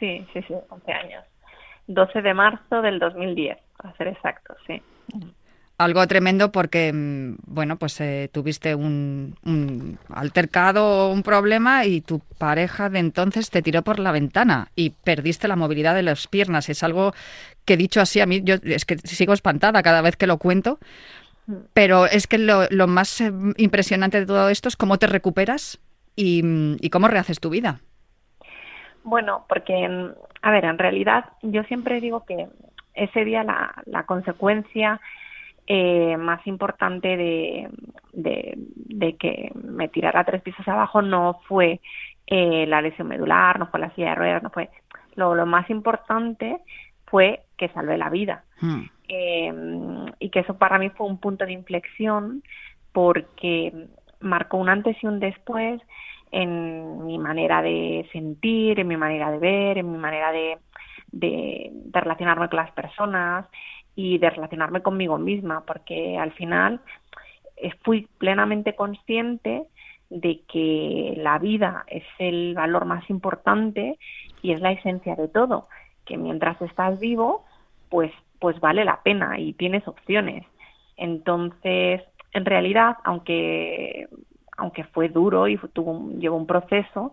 Sí, 0.00 0.26
sí, 0.32 0.42
sí, 0.48 0.54
11 0.70 0.92
años. 0.92 1.24
12 1.86 2.20
de 2.20 2.34
marzo 2.34 2.82
del 2.82 2.98
2010, 2.98 3.56
para 3.76 3.96
ser 3.96 4.08
exacto, 4.08 4.56
sí. 4.66 4.82
Algo 5.78 6.06
tremendo 6.08 6.50
porque, 6.50 6.92
mm, 6.92 7.36
bueno, 7.46 7.76
pues 7.76 8.00
eh, 8.00 8.28
tuviste 8.32 8.74
un, 8.74 9.36
un 9.44 9.98
altercado, 10.12 11.10
un 11.10 11.22
problema 11.22 11.86
y 11.86 12.00
tu 12.00 12.20
pareja 12.38 12.90
de 12.90 12.98
entonces 12.98 13.50
te 13.50 13.62
tiró 13.62 13.82
por 13.82 14.00
la 14.00 14.12
ventana 14.12 14.68
y 14.74 14.90
perdiste 14.90 15.48
la 15.48 15.56
movilidad 15.56 15.94
de 15.94 16.02
las 16.02 16.26
piernas. 16.26 16.68
Es 16.68 16.82
algo 16.82 17.12
que 17.64 17.76
dicho 17.76 18.00
así 18.00 18.20
a 18.20 18.26
mí, 18.26 18.42
yo 18.42 18.56
es 18.62 18.84
que 18.84 18.98
sigo 18.98 19.32
espantada 19.32 19.82
cada 19.82 20.02
vez 20.02 20.16
que 20.16 20.26
lo 20.26 20.38
cuento 20.38 20.78
pero 21.72 22.06
es 22.06 22.26
que 22.26 22.38
lo, 22.38 22.86
más 22.86 23.20
eh, 23.20 23.32
impresionante 23.56 24.20
de 24.20 24.26
todo 24.26 24.48
esto 24.48 24.68
es 24.68 24.76
cómo 24.76 24.98
te 24.98 25.06
recuperas 25.06 25.80
y, 26.14 26.88
cómo 26.90 27.08
rehaces 27.08 27.40
tu 27.40 27.50
vida. 27.50 27.80
Bueno, 29.04 29.44
porque, 29.48 29.88
mm, 29.88 30.10
a 30.42 30.50
ver, 30.50 30.64
en 30.64 30.78
realidad 30.78 31.26
yo 31.42 31.62
siempre 31.64 32.00
digo 32.00 32.24
que 32.26 32.48
ese 32.94 33.24
día 33.24 33.44
la, 33.44 34.02
consecuencia 34.04 35.00
eh, 35.70 36.16
más 36.16 36.46
importante 36.46 37.14
de, 37.14 37.68
de, 38.14 39.16
que 39.16 39.52
me 39.54 39.88
tirara 39.88 40.24
tres 40.24 40.40
pisos 40.40 40.66
abajo 40.66 41.02
no 41.02 41.40
fue 41.46 41.82
eh, 42.26 42.64
la 42.66 42.80
lesión 42.80 43.08
medular, 43.08 43.58
no 43.58 43.66
fue 43.66 43.80
la 43.80 43.94
silla 43.94 44.10
de 44.10 44.14
ruedas, 44.14 44.42
no 44.42 44.48
fue. 44.48 44.70
Lo, 45.14 45.34
lo 45.34 45.44
más 45.44 45.68
importante 45.68 46.56
fue 47.04 47.42
que 47.58 47.68
salvé 47.68 47.98
la 47.98 48.08
vida. 48.08 48.44
Hmm. 48.62 48.84
Em, 49.08 50.06
y 50.18 50.30
que 50.30 50.40
eso 50.40 50.56
para 50.56 50.78
mí 50.78 50.88
fue 50.88 51.06
un 51.06 51.18
punto 51.18 51.44
de 51.44 51.52
inflexión 51.52 52.42
porque 52.92 53.88
marcó 54.20 54.56
un 54.56 54.70
antes 54.70 54.96
y 55.02 55.06
un 55.06 55.20
después 55.20 55.82
en 56.30 57.04
mi 57.04 57.18
manera 57.18 57.60
de 57.60 58.08
sentir, 58.10 58.80
en 58.80 58.88
mi 58.88 58.96
manera 58.96 59.30
de 59.30 59.38
ver, 59.38 59.76
en 59.76 59.92
mi 59.92 59.98
manera 59.98 60.32
de, 60.32 60.56
de, 61.12 61.72
relacionarme 61.92 62.48
con 62.48 62.56
las 62.56 62.70
personas 62.72 63.46
y 63.98 64.16
de 64.18 64.30
relacionarme 64.30 64.80
conmigo 64.80 65.18
misma, 65.18 65.64
porque 65.66 66.16
al 66.16 66.30
final 66.30 66.80
eh, 67.56 67.72
fui 67.82 68.06
plenamente 68.18 68.76
consciente 68.76 69.64
de 70.08 70.42
que 70.46 71.14
la 71.16 71.40
vida 71.40 71.82
es 71.88 72.04
el 72.20 72.54
valor 72.54 72.84
más 72.84 73.10
importante 73.10 73.98
y 74.40 74.52
es 74.52 74.60
la 74.60 74.70
esencia 74.70 75.16
de 75.16 75.26
todo, 75.26 75.66
que 76.06 76.16
mientras 76.16 76.62
estás 76.62 77.00
vivo, 77.00 77.44
pues 77.88 78.12
pues 78.38 78.60
vale 78.60 78.84
la 78.84 79.02
pena 79.02 79.36
y 79.40 79.52
tienes 79.54 79.88
opciones. 79.88 80.46
Entonces, 80.96 82.00
en 82.32 82.44
realidad, 82.44 82.98
aunque, 83.02 84.06
aunque 84.56 84.84
fue 84.84 85.08
duro 85.08 85.48
y 85.48 85.58
tuvo, 85.72 86.08
llevó 86.20 86.36
un 86.36 86.46
proceso, 86.46 87.10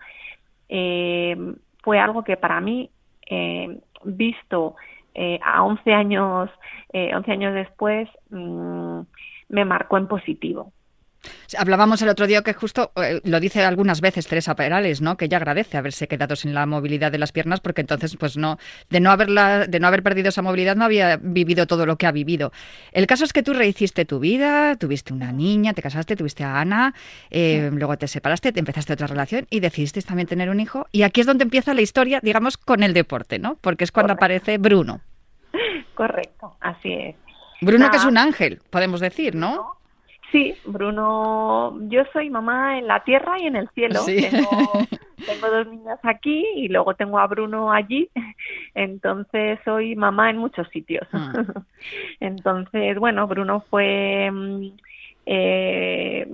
eh, 0.69 1.35
fue 1.81 1.97
algo 1.97 2.23
que 2.23 2.37
para 2.37 2.61
mí, 2.61 2.91
eh, 3.27 3.79
visto 4.03 4.75
eh, 5.15 5.39
a 5.43 5.63
11 5.63 5.93
años, 5.93 6.49
eh, 6.93 7.15
11 7.15 7.31
años 7.31 7.53
después, 7.53 8.07
mm, 8.29 8.99
me 9.49 9.65
marcó 9.65 9.97
en 9.97 10.07
positivo. 10.07 10.71
Hablábamos 11.57 12.01
el 12.01 12.09
otro 12.09 12.27
día 12.27 12.41
que 12.41 12.53
justo 12.53 12.91
eh, 12.95 13.21
lo 13.23 13.39
dice 13.39 13.63
algunas 13.63 14.01
veces 14.01 14.27
Teresa 14.27 14.55
Perales, 14.55 15.01
¿no? 15.01 15.17
Que 15.17 15.25
ella 15.25 15.37
agradece 15.37 15.77
haberse 15.77 16.07
quedado 16.07 16.35
sin 16.35 16.53
la 16.53 16.65
movilidad 16.65 17.11
de 17.11 17.17
las 17.17 17.31
piernas 17.31 17.59
porque 17.59 17.81
entonces, 17.81 18.15
pues 18.17 18.37
no, 18.37 18.57
de 18.89 18.99
no 18.99 19.11
haberla, 19.11 19.67
de 19.67 19.79
no 19.79 19.87
haber 19.87 20.03
perdido 20.03 20.29
esa 20.29 20.41
movilidad, 20.41 20.75
no 20.75 20.85
había 20.85 21.17
vivido 21.17 21.67
todo 21.67 21.85
lo 21.85 21.97
que 21.97 22.07
ha 22.07 22.11
vivido. 22.11 22.51
El 22.91 23.07
caso 23.07 23.23
es 23.23 23.33
que 23.33 23.43
tú 23.43 23.53
rehiciste 23.53 24.05
tu 24.05 24.19
vida, 24.19 24.75
tuviste 24.75 25.13
una 25.13 25.31
niña, 25.31 25.73
te 25.73 25.81
casaste, 25.81 26.15
tuviste 26.15 26.43
a 26.43 26.59
Ana, 26.59 26.93
eh, 27.29 27.69
luego 27.73 27.97
te 27.97 28.07
separaste, 28.07 28.51
te 28.51 28.59
empezaste 28.59 28.93
otra 28.93 29.07
relación 29.07 29.47
y 29.49 29.59
decidiste 29.59 30.01
también 30.01 30.27
tener 30.27 30.49
un 30.49 30.59
hijo. 30.59 30.87
Y 30.91 31.03
aquí 31.03 31.21
es 31.21 31.27
donde 31.27 31.43
empieza 31.43 31.73
la 31.73 31.81
historia, 31.81 32.19
digamos, 32.21 32.57
con 32.57 32.83
el 32.83 32.93
deporte, 32.93 33.39
¿no? 33.39 33.57
Porque 33.61 33.83
es 33.83 33.91
cuando 33.91 34.13
aparece 34.13 34.57
Bruno. 34.57 35.01
Correcto, 35.95 36.57
así 36.59 36.91
es. 36.91 37.15
Bruno, 37.61 37.89
que 37.89 37.97
es 37.97 38.05
un 38.05 38.17
ángel, 38.17 38.61
podemos 38.69 38.99
decir, 38.99 39.35
¿no? 39.35 39.77
Sí, 40.35 40.53
Bruno, 40.65 41.79
yo 41.87 42.03
soy 42.11 42.29
mamá 42.29 42.77
en 42.77 42.87
la 42.87 43.01
tierra 43.05 43.39
y 43.39 43.47
en 43.47 43.55
el 43.55 43.69
cielo. 43.69 44.01
Tengo, 45.25 45.49
dos 45.49 45.67
niñas 45.67 45.97
aquí 46.03 46.45
y 46.57 46.67
luego 46.67 46.93
tengo 46.93 47.17
a 47.17 47.25
Bruno 47.25 47.71
allí, 47.71 48.09
entonces 48.75 49.57
soy 49.63 49.95
mamá 49.95 50.29
en 50.29 50.37
muchos 50.37 50.67
sitios. 50.69 51.07
Ah. 51.13 51.31
Entonces, 52.19 52.99
bueno, 52.99 53.25
Bruno 53.25 53.63
fue 53.69 54.29
mm, 54.29 54.67
eh, 55.25 56.27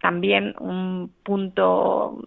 también 0.00 0.54
un 0.58 1.12
punto, 1.22 2.24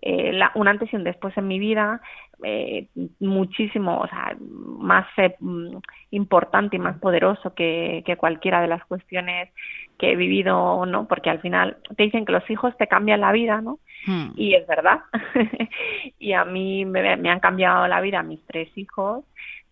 eh, 0.00 0.38
un 0.54 0.68
antes 0.68 0.90
y 0.92 0.96
un 0.96 1.04
después 1.04 1.36
en 1.36 1.48
mi 1.48 1.58
vida, 1.58 2.00
eh, 2.42 2.88
muchísimo, 3.20 4.00
o 4.00 4.06
sea, 4.06 4.36
más 4.40 5.06
eh, 5.16 5.34
mm, 5.40 5.76
importante 6.10 6.76
y 6.76 6.78
más 6.78 6.98
poderoso 6.98 7.54
que, 7.54 8.02
que, 8.04 8.16
cualquiera 8.16 8.60
de 8.60 8.68
las 8.68 8.84
cuestiones 8.84 9.50
que 9.98 10.12
he 10.12 10.16
vivido, 10.16 10.84
¿no? 10.86 11.06
Porque 11.06 11.30
al 11.30 11.40
final 11.40 11.76
te 11.96 12.04
dicen 12.04 12.24
que 12.24 12.32
los 12.32 12.48
hijos 12.50 12.76
te 12.76 12.86
cambian 12.86 13.20
la 13.20 13.32
vida, 13.32 13.60
¿no? 13.60 13.78
Hmm. 14.06 14.32
Y 14.36 14.54
es 14.54 14.66
verdad. 14.66 15.00
y 16.18 16.32
a 16.32 16.44
mí 16.44 16.84
me, 16.84 17.16
me, 17.16 17.30
han 17.30 17.40
cambiado 17.40 17.86
la 17.86 18.00
vida 18.00 18.22
mis 18.22 18.44
tres 18.46 18.68
hijos, 18.76 19.24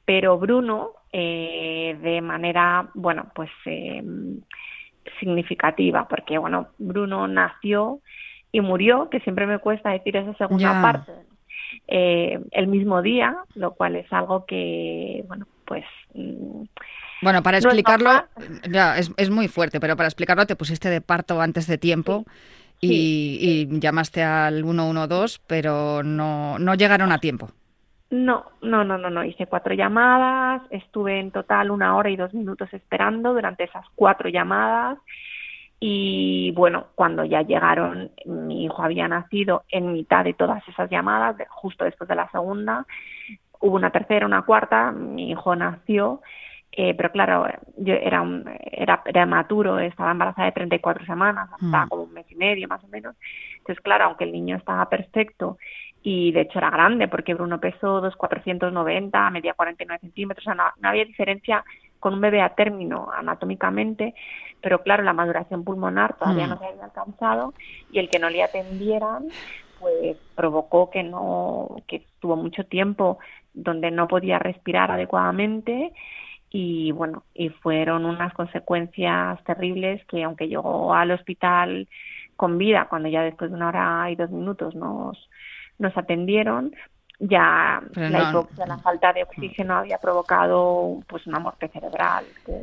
pero 0.04 0.38
Bruno, 0.38 0.90
eh, 1.12 1.96
de 2.00 2.20
manera, 2.20 2.88
bueno, 2.94 3.26
pues 3.34 3.50
eh, 3.66 4.02
significativa, 5.18 6.06
porque, 6.08 6.38
bueno, 6.38 6.68
Bruno 6.78 7.26
nació 7.26 8.00
y 8.52 8.60
murió, 8.60 9.10
que 9.10 9.20
siempre 9.20 9.46
me 9.46 9.58
cuesta 9.58 9.90
decir 9.90 10.16
esa 10.16 10.34
segunda 10.34 10.80
parte, 10.80 11.12
eh, 11.88 12.40
el 12.52 12.66
mismo 12.68 13.02
día, 13.02 13.36
lo 13.54 13.72
cual 13.74 13.96
es 13.96 14.12
algo 14.12 14.46
que, 14.46 15.24
bueno, 15.26 15.46
pues... 15.64 15.84
Mm, 16.14 16.64
bueno, 17.22 17.42
para 17.42 17.58
explicarlo, 17.58 18.10
ya, 18.68 18.98
es, 18.98 19.10
es, 19.16 19.30
muy 19.30 19.48
fuerte, 19.48 19.80
pero 19.80 19.96
para 19.96 20.08
explicarlo 20.08 20.46
te 20.46 20.56
pusiste 20.56 20.90
de 20.90 21.00
parto 21.00 21.40
antes 21.40 21.66
de 21.66 21.78
tiempo 21.78 22.24
y, 22.80 23.68
llamaste 23.80 24.22
al 24.22 24.62
112, 24.62 25.40
pero 25.46 26.02
no, 26.02 26.58
no 26.58 26.74
llegaron 26.74 27.12
a 27.12 27.18
tiempo. 27.18 27.50
No, 28.10 28.44
no, 28.60 28.84
no, 28.84 28.98
no, 28.98 29.08
no. 29.08 29.24
Hice 29.24 29.46
cuatro 29.46 29.72
llamadas, 29.74 30.62
estuve 30.70 31.18
en 31.18 31.30
total 31.30 31.70
una 31.70 31.96
hora 31.96 32.10
y 32.10 32.16
dos 32.16 32.34
minutos 32.34 32.68
esperando 32.74 33.32
durante 33.32 33.64
esas 33.64 33.86
cuatro 33.94 34.28
llamadas 34.28 34.98
y 35.84 36.52
bueno, 36.52 36.86
cuando 36.94 37.24
ya 37.24 37.42
llegaron, 37.42 38.12
mi 38.24 38.66
hijo 38.66 38.82
había 38.82 39.08
nacido 39.08 39.64
en 39.68 39.92
mitad 39.92 40.22
de 40.24 40.32
todas 40.32 40.62
esas 40.68 40.88
llamadas, 40.90 41.36
justo 41.48 41.84
después 41.84 42.06
de 42.06 42.14
la 42.14 42.30
segunda. 42.30 42.86
Hubo 43.58 43.74
una 43.74 43.90
tercera, 43.90 44.26
una 44.26 44.42
cuarta, 44.42 44.92
mi 44.92 45.30
hijo 45.30 45.56
nació, 45.56 46.20
eh, 46.74 46.94
pero 46.94 47.12
claro, 47.12 47.46
yo 47.76 47.94
era, 47.94 48.22
un, 48.22 48.48
era 48.70 49.02
prematuro, 49.02 49.78
estaba 49.78 50.10
embarazada 50.10 50.46
de 50.46 50.52
34 50.52 51.04
semanas, 51.04 51.50
hasta 51.52 51.84
mm. 51.84 51.88
como 51.88 52.02
un 52.04 52.14
mes 52.14 52.26
y 52.30 52.34
medio 52.34 52.66
más 52.66 52.82
o 52.82 52.88
menos. 52.88 53.14
Entonces, 53.58 53.82
claro, 53.82 54.04
aunque 54.04 54.24
el 54.24 54.32
niño 54.32 54.56
estaba 54.56 54.88
perfecto 54.88 55.58
y 56.02 56.32
de 56.32 56.40
hecho 56.40 56.58
era 56.58 56.70
grande, 56.70 57.08
porque 57.08 57.34
Bruno 57.34 57.60
pesó 57.60 58.00
2,490, 58.00 59.30
medía 59.30 59.52
49 59.52 60.00
centímetros, 60.00 60.46
o 60.46 60.54
sea, 60.54 60.54
no 60.54 60.88
había 60.88 61.04
diferencia 61.04 61.62
con 62.00 62.14
un 62.14 62.20
bebé 62.20 62.40
a 62.40 62.54
término 62.54 63.10
anatómicamente, 63.14 64.14
pero 64.60 64.82
claro, 64.82 65.02
la 65.02 65.12
maduración 65.12 65.64
pulmonar 65.64 66.16
todavía 66.16 66.46
no 66.46 66.56
mm. 66.56 66.58
se 66.58 66.66
había 66.66 66.84
alcanzado 66.84 67.54
y 67.92 67.98
el 67.98 68.08
que 68.08 68.18
no 68.18 68.30
le 68.30 68.42
atendieran 68.42 69.28
pues 69.78 70.16
provocó 70.36 70.90
que 70.90 71.02
no 71.02 71.76
que 71.88 71.96
estuvo 71.96 72.36
mucho 72.36 72.64
tiempo 72.64 73.18
donde 73.52 73.90
no 73.90 74.06
podía 74.08 74.38
respirar 74.38 74.90
adecuadamente 74.90 75.92
y 76.52 76.92
bueno, 76.92 77.24
y 77.34 77.48
fueron 77.48 78.04
unas 78.04 78.34
consecuencias 78.34 79.42
terribles 79.44 80.04
que 80.06 80.22
aunque 80.22 80.48
llegó 80.48 80.92
al 80.92 81.10
hospital 81.10 81.88
con 82.36 82.58
vida, 82.58 82.88
cuando 82.90 83.08
ya 83.08 83.22
después 83.22 83.50
de 83.50 83.56
una 83.56 83.68
hora 83.68 84.10
y 84.10 84.16
dos 84.16 84.30
minutos 84.30 84.74
nos, 84.74 85.16
nos 85.78 85.96
atendieron, 85.96 86.74
ya 87.18 87.82
la 87.94 88.30
hipoxia, 88.30 88.66
la 88.66 88.78
falta 88.78 89.14
de 89.14 89.22
oxígeno 89.22 89.76
había 89.76 89.96
provocado 89.98 91.00
pues 91.06 91.26
una 91.26 91.38
muerte 91.38 91.68
cerebral. 91.68 92.26
Que, 92.44 92.60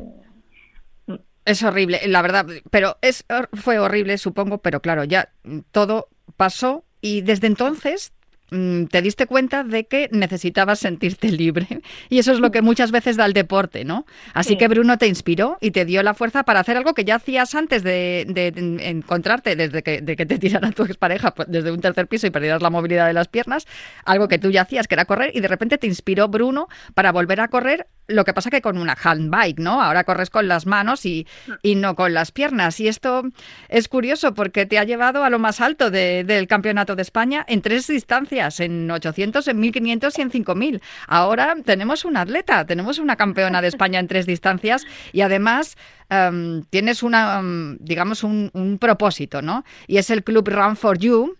es 1.44 1.62
horrible, 1.64 2.00
la 2.06 2.22
verdad, 2.22 2.46
pero 2.70 2.96
es, 3.02 3.24
fue 3.54 3.80
horrible, 3.80 4.18
supongo, 4.18 4.58
pero 4.58 4.80
claro, 4.80 5.02
ya 5.02 5.30
todo 5.72 6.08
pasó 6.36 6.84
y 7.00 7.22
desde 7.22 7.48
entonces 7.48 8.12
Mm, 8.50 8.86
te 8.86 9.00
diste 9.00 9.26
cuenta 9.26 9.62
de 9.62 9.84
que 9.84 10.08
necesitabas 10.12 10.80
sentirte 10.80 11.30
libre. 11.30 11.66
Y 12.08 12.18
eso 12.18 12.32
es 12.32 12.40
lo 12.40 12.50
que 12.50 12.62
muchas 12.62 12.90
veces 12.90 13.16
da 13.16 13.26
el 13.26 13.32
deporte, 13.32 13.84
¿no? 13.84 14.06
Así 14.34 14.56
que 14.56 14.68
Bruno 14.68 14.98
te 14.98 15.06
inspiró 15.06 15.58
y 15.60 15.70
te 15.70 15.84
dio 15.84 16.02
la 16.02 16.14
fuerza 16.14 16.42
para 16.42 16.60
hacer 16.60 16.76
algo 16.76 16.94
que 16.94 17.04
ya 17.04 17.16
hacías 17.16 17.54
antes 17.54 17.82
de, 17.82 18.26
encontrarte, 18.82 19.56
desde 19.56 19.82
que, 19.82 20.00
de 20.00 20.16
que 20.16 20.26
te 20.26 20.38
tirara 20.38 20.72
tu 20.72 20.84
expareja 20.84 21.32
pues, 21.32 21.48
desde 21.50 21.70
un 21.70 21.80
tercer 21.80 22.08
piso 22.08 22.26
y 22.26 22.30
perdieras 22.30 22.62
la 22.62 22.70
movilidad 22.70 23.06
de 23.06 23.12
las 23.12 23.28
piernas, 23.28 23.66
algo 24.04 24.28
que 24.28 24.38
tú 24.38 24.50
ya 24.50 24.62
hacías, 24.62 24.88
que 24.88 24.94
era 24.94 25.04
correr, 25.04 25.30
y 25.34 25.40
de 25.40 25.48
repente 25.48 25.78
te 25.78 25.86
inspiró 25.86 26.28
Bruno 26.28 26.68
para 26.94 27.12
volver 27.12 27.40
a 27.40 27.48
correr 27.48 27.86
lo 28.10 28.24
que 28.24 28.34
pasa 28.34 28.50
que 28.50 28.60
con 28.60 28.78
una 28.78 28.96
handbike, 29.00 29.58
¿no? 29.58 29.82
Ahora 29.82 30.04
corres 30.04 30.30
con 30.30 30.48
las 30.48 30.66
manos 30.66 31.06
y, 31.06 31.26
y, 31.62 31.74
no 31.74 31.94
con 31.94 32.12
las 32.14 32.32
piernas. 32.32 32.80
Y 32.80 32.88
esto 32.88 33.22
es 33.68 33.88
curioso 33.88 34.34
porque 34.34 34.66
te 34.66 34.78
ha 34.78 34.84
llevado 34.84 35.24
a 35.24 35.30
lo 35.30 35.38
más 35.38 35.60
alto 35.60 35.90
del 35.90 36.46
Campeonato 36.46 36.96
de 36.96 37.02
España 37.02 37.44
en 37.48 37.62
tres 37.62 37.86
distancias, 37.86 38.60
en 38.60 38.90
800, 38.90 39.48
en 39.48 39.60
1500 39.60 40.18
y 40.18 40.22
en 40.22 40.30
5000. 40.30 40.82
Ahora 41.06 41.54
tenemos 41.64 42.04
una 42.04 42.22
atleta, 42.22 42.66
tenemos 42.66 42.98
una 42.98 43.16
campeona 43.16 43.62
de 43.62 43.68
España 43.68 44.00
en 44.00 44.08
tres 44.08 44.26
distancias 44.26 44.84
y 45.12 45.22
además 45.22 45.76
em, 46.08 46.62
tienes 46.70 47.02
una, 47.02 47.38
em, 47.38 47.78
digamos, 47.80 48.24
un, 48.24 48.50
un, 48.52 48.78
propósito, 48.78 49.42
¿no? 49.42 49.64
Y 49.86 49.98
es 49.98 50.10
el 50.10 50.24
Club 50.24 50.48
Run 50.48 50.76
for 50.76 50.98
You, 50.98 51.36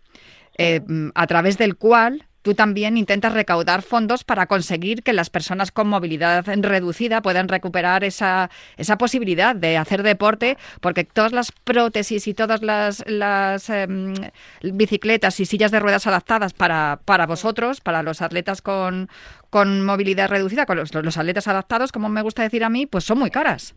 eh, 0.59 0.81
a 1.15 1.27
través 1.27 1.59
del 1.59 1.77
cual 1.77 2.27
tú 2.43 2.55
también 2.55 2.97
intentas 2.97 3.33
recaudar 3.33 3.83
fondos 3.83 4.25
para 4.25 4.47
conseguir 4.47 5.03
que 5.03 5.13
las 5.13 5.31
personas 5.31 5.73
con 5.73 5.89
movilidad 5.89 6.45
reducida 6.47 7.23
puedan 7.23 7.49
recuperar 7.49 8.05
esa, 8.05 8.51
esa 8.77 8.99
posibilidad 8.99 9.55
de 9.55 9.77
hacer 9.77 10.03
deporte, 10.03 10.57
porque 10.81 11.05
todas 11.05 11.33
las 11.33 11.53
prótesis 11.53 12.27
y 12.27 12.35
todas 12.35 12.63
las, 12.63 13.05
las 13.07 13.71
em, 13.71 14.15
bicicletas 14.63 15.41
y 15.41 15.47
sillas 15.47 15.71
de 15.71 15.81
ruedas 15.81 16.07
adaptadas 16.07 16.55
para, 16.55 17.01
para 17.05 17.27
vosotros, 17.27 17.81
para 17.81 18.03
los 18.03 18.23
atletas 18.23 18.63
con, 18.63 19.09
con 19.51 19.85
movilidad 19.85 20.29
reducida, 20.29 20.67
con 20.67 20.77
los, 20.77 20.95
los 20.95 21.19
atletas 21.19 21.49
adaptados, 21.49 21.93
como 21.93 22.09
me 22.09 22.23
gusta 22.23 22.43
decir 22.43 22.65
a 22.65 22.71
mí, 22.71 22.87
pues 22.87 23.05
son 23.05 23.19
muy 23.19 23.31
caras. 23.31 23.77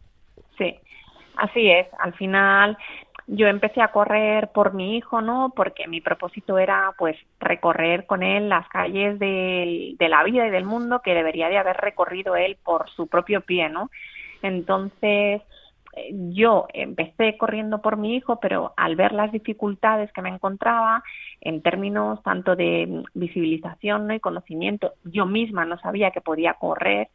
Sí, 0.58 0.80
así 1.36 1.70
es. 1.70 1.88
Al 2.00 2.14
final 2.14 2.78
yo 3.28 3.48
empecé 3.48 3.82
a 3.82 3.92
correr 3.92 4.52
por 4.52 4.74
mi 4.74 4.98
hijo, 4.98 5.22
¿no? 5.22 5.54
Porque 5.56 5.88
mi 5.88 6.02
propósito 6.02 6.58
era, 6.58 6.94
pues, 6.98 7.18
recorrer 7.40 8.06
con 8.06 8.24
él 8.24 8.50
las 8.50 8.68
calles 8.70 9.20
de, 9.20 9.96
de 9.98 10.10
la 10.10 10.24
vida 10.24 10.48
y 10.48 10.52
del 10.52 10.66
mundo 10.66 11.02
que 11.02 11.14
debería 11.14 11.50
de 11.50 11.58
haber 11.58 11.78
recorrido 11.78 12.36
él 12.36 12.58
por 12.64 12.90
su 12.90 13.08
propio 13.08 13.42
pie, 13.42 13.70
¿no? 13.70 13.90
Entonces, 14.42 15.42
yo 16.10 16.68
empecé 16.74 17.38
corriendo 17.38 17.82
por 17.82 17.98
mi 17.98 18.16
hijo, 18.16 18.40
pero 18.40 18.74
al 18.78 18.96
ver 18.96 19.12
las 19.12 19.32
dificultades 19.32 20.12
que 20.12 20.22
me 20.22 20.30
encontraba 20.30 21.04
en 21.46 21.62
términos 21.62 22.24
tanto 22.24 22.56
de 22.56 23.04
visibilización 23.14 24.10
y 24.12 24.20
conocimiento, 24.20 24.94
yo 25.04 25.26
misma 25.26 25.66
no 25.66 25.78
sabía 25.78 26.12
que 26.12 26.22
podía 26.22 26.54
correr 26.54 27.10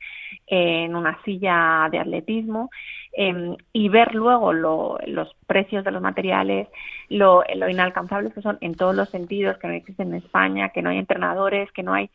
en 0.47 0.95
una 0.95 1.19
silla 1.25 1.89
de 1.91 1.99
atletismo 1.99 2.71
em, 3.13 3.57
y 3.73 3.89
ver 3.89 4.15
luego 4.15 4.53
los 4.53 5.35
precios 5.47 5.83
de 5.85 5.91
los 5.91 6.03
materiales, 6.03 6.69
lo, 7.09 7.43
inalcanzables 7.69 8.35
que 8.35 8.43
son 8.43 8.59
en 8.61 8.75
todos 8.75 8.95
los 8.95 9.09
sentidos, 9.09 9.57
que 9.59 9.69
no 9.69 9.73
existen 9.73 10.09
en 10.09 10.23
España, 10.23 10.69
que 10.69 10.83
no 10.83 10.91
hay 10.91 10.99
entrenadores, 10.99 11.73
que 11.73 11.83
no 11.83 11.95
hay 11.95 12.11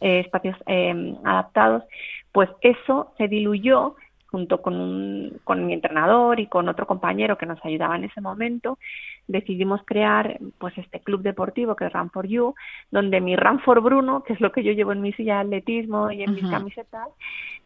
eh, 0.00 0.20
espacios 0.20 0.56
em, 0.66 1.16
adaptados, 1.24 1.84
pues 2.30 2.50
eso 2.60 3.14
se 3.16 3.26
diluyó 3.28 3.96
junto 4.34 4.60
con, 4.60 4.74
un, 4.74 5.40
con 5.44 5.64
mi 5.64 5.72
entrenador 5.72 6.40
y 6.40 6.48
con 6.48 6.68
otro 6.68 6.88
compañero 6.88 7.38
que 7.38 7.46
nos 7.46 7.64
ayudaba 7.64 7.94
en 7.94 8.02
ese 8.02 8.20
momento, 8.20 8.78
decidimos 9.26 9.80
crear 9.84 10.38
pues 10.58 10.76
este 10.78 11.00
club 11.00 11.22
deportivo 11.22 11.76
que 11.76 11.86
es 11.86 11.92
Run 11.92 12.10
for 12.10 12.26
You, 12.26 12.54
donde 12.90 13.20
mi 13.20 13.36
Run 13.36 13.60
for 13.60 13.80
Bruno, 13.80 14.22
que 14.22 14.32
es 14.32 14.40
lo 14.40 14.52
que 14.52 14.62
yo 14.62 14.72
llevo 14.72 14.92
en 14.92 15.00
mi 15.00 15.12
silla 15.12 15.36
de 15.36 15.40
atletismo 15.40 16.10
y 16.10 16.22
en 16.22 16.34
mis 16.34 16.48
camisetas, 16.48 17.08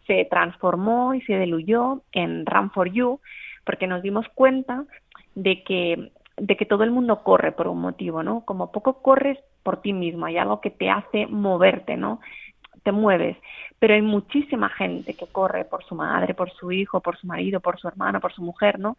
se 0.06 0.26
transformó 0.30 1.14
y 1.14 1.20
se 1.22 1.38
diluyó 1.38 2.02
en 2.12 2.46
Run 2.46 2.70
for 2.70 2.90
You, 2.90 3.20
porque 3.64 3.86
nos 3.86 4.02
dimos 4.02 4.26
cuenta 4.34 4.84
de 5.34 5.62
que 5.62 6.12
de 6.40 6.56
que 6.56 6.66
todo 6.66 6.84
el 6.84 6.92
mundo 6.92 7.22
corre 7.24 7.52
por 7.52 7.68
un 7.68 7.80
motivo, 7.80 8.22
¿no? 8.22 8.44
Como 8.44 8.70
poco 8.70 9.02
corres 9.02 9.38
por 9.62 9.82
ti 9.82 9.92
mismo, 9.92 10.26
hay 10.26 10.38
algo 10.38 10.60
que 10.60 10.70
te 10.70 10.88
hace 10.88 11.26
moverte, 11.26 11.96
¿no? 11.96 12.20
Te 12.88 12.92
mueves, 12.92 13.36
pero 13.78 13.92
hay 13.92 14.00
muchísima 14.00 14.70
gente 14.70 15.12
que 15.12 15.26
corre 15.26 15.66
por 15.66 15.84
su 15.84 15.94
madre, 15.94 16.32
por 16.32 16.50
su 16.52 16.72
hijo, 16.72 17.02
por 17.02 17.18
su 17.18 17.26
marido, 17.26 17.60
por 17.60 17.78
su 17.78 17.86
hermano, 17.86 18.18
por 18.18 18.32
su 18.32 18.40
mujer, 18.40 18.78
¿no? 18.78 18.96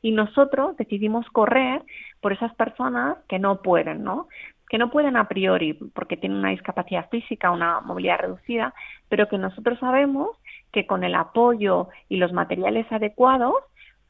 Y 0.00 0.12
nosotros 0.12 0.76
decidimos 0.76 1.28
correr 1.30 1.82
por 2.20 2.32
esas 2.32 2.54
personas 2.54 3.16
que 3.28 3.40
no 3.40 3.60
pueden, 3.60 4.04
¿no? 4.04 4.28
Que 4.68 4.78
no 4.78 4.92
pueden 4.92 5.16
a 5.16 5.26
priori 5.26 5.74
porque 5.92 6.16
tienen 6.16 6.38
una 6.38 6.50
discapacidad 6.50 7.10
física, 7.10 7.50
una 7.50 7.80
movilidad 7.80 8.20
reducida, 8.20 8.74
pero 9.08 9.26
que 9.26 9.38
nosotros 9.38 9.76
sabemos 9.80 10.28
que 10.70 10.86
con 10.86 11.02
el 11.02 11.16
apoyo 11.16 11.88
y 12.08 12.18
los 12.18 12.32
materiales 12.32 12.86
adecuados 12.92 13.56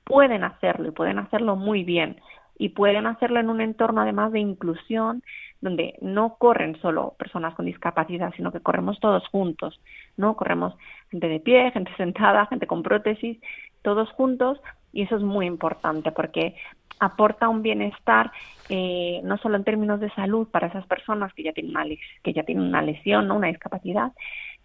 pueden 0.04 0.44
hacerlo 0.44 0.88
y 0.88 0.92
pueden 0.92 1.18
hacerlo 1.20 1.56
muy 1.56 1.84
bien 1.84 2.20
y 2.58 2.68
pueden 2.68 3.06
hacerlo 3.06 3.40
en 3.40 3.48
un 3.48 3.62
entorno 3.62 4.02
además 4.02 4.30
de 4.30 4.40
inclusión 4.40 5.22
donde 5.62 5.94
no 6.02 6.34
corren 6.36 6.78
solo 6.82 7.14
personas 7.18 7.54
con 7.54 7.64
discapacidad, 7.64 8.34
sino 8.36 8.52
que 8.52 8.60
corremos 8.60 9.00
todos 9.00 9.26
juntos, 9.28 9.80
¿no? 10.16 10.36
Corremos 10.36 10.74
gente 11.10 11.28
de 11.28 11.40
pie, 11.40 11.70
gente 11.72 11.94
sentada, 11.96 12.46
gente 12.46 12.66
con 12.66 12.82
prótesis, 12.82 13.38
todos 13.80 14.10
juntos 14.10 14.60
y 14.92 15.02
eso 15.02 15.16
es 15.16 15.22
muy 15.22 15.46
importante 15.46 16.12
porque 16.12 16.56
aporta 16.98 17.48
un 17.48 17.62
bienestar 17.62 18.30
eh, 18.68 19.20
no 19.24 19.38
solo 19.38 19.56
en 19.56 19.64
términos 19.64 20.00
de 20.00 20.10
salud 20.10 20.48
para 20.48 20.66
esas 20.66 20.86
personas 20.86 21.32
que 21.32 21.42
ya 21.42 21.52
tienen 21.52 21.76
una, 21.76 21.84
que 22.22 22.32
ya 22.32 22.42
tienen 22.42 22.64
una 22.64 22.82
lesión, 22.82 23.28
¿no? 23.28 23.36
una 23.36 23.48
discapacidad, 23.48 24.12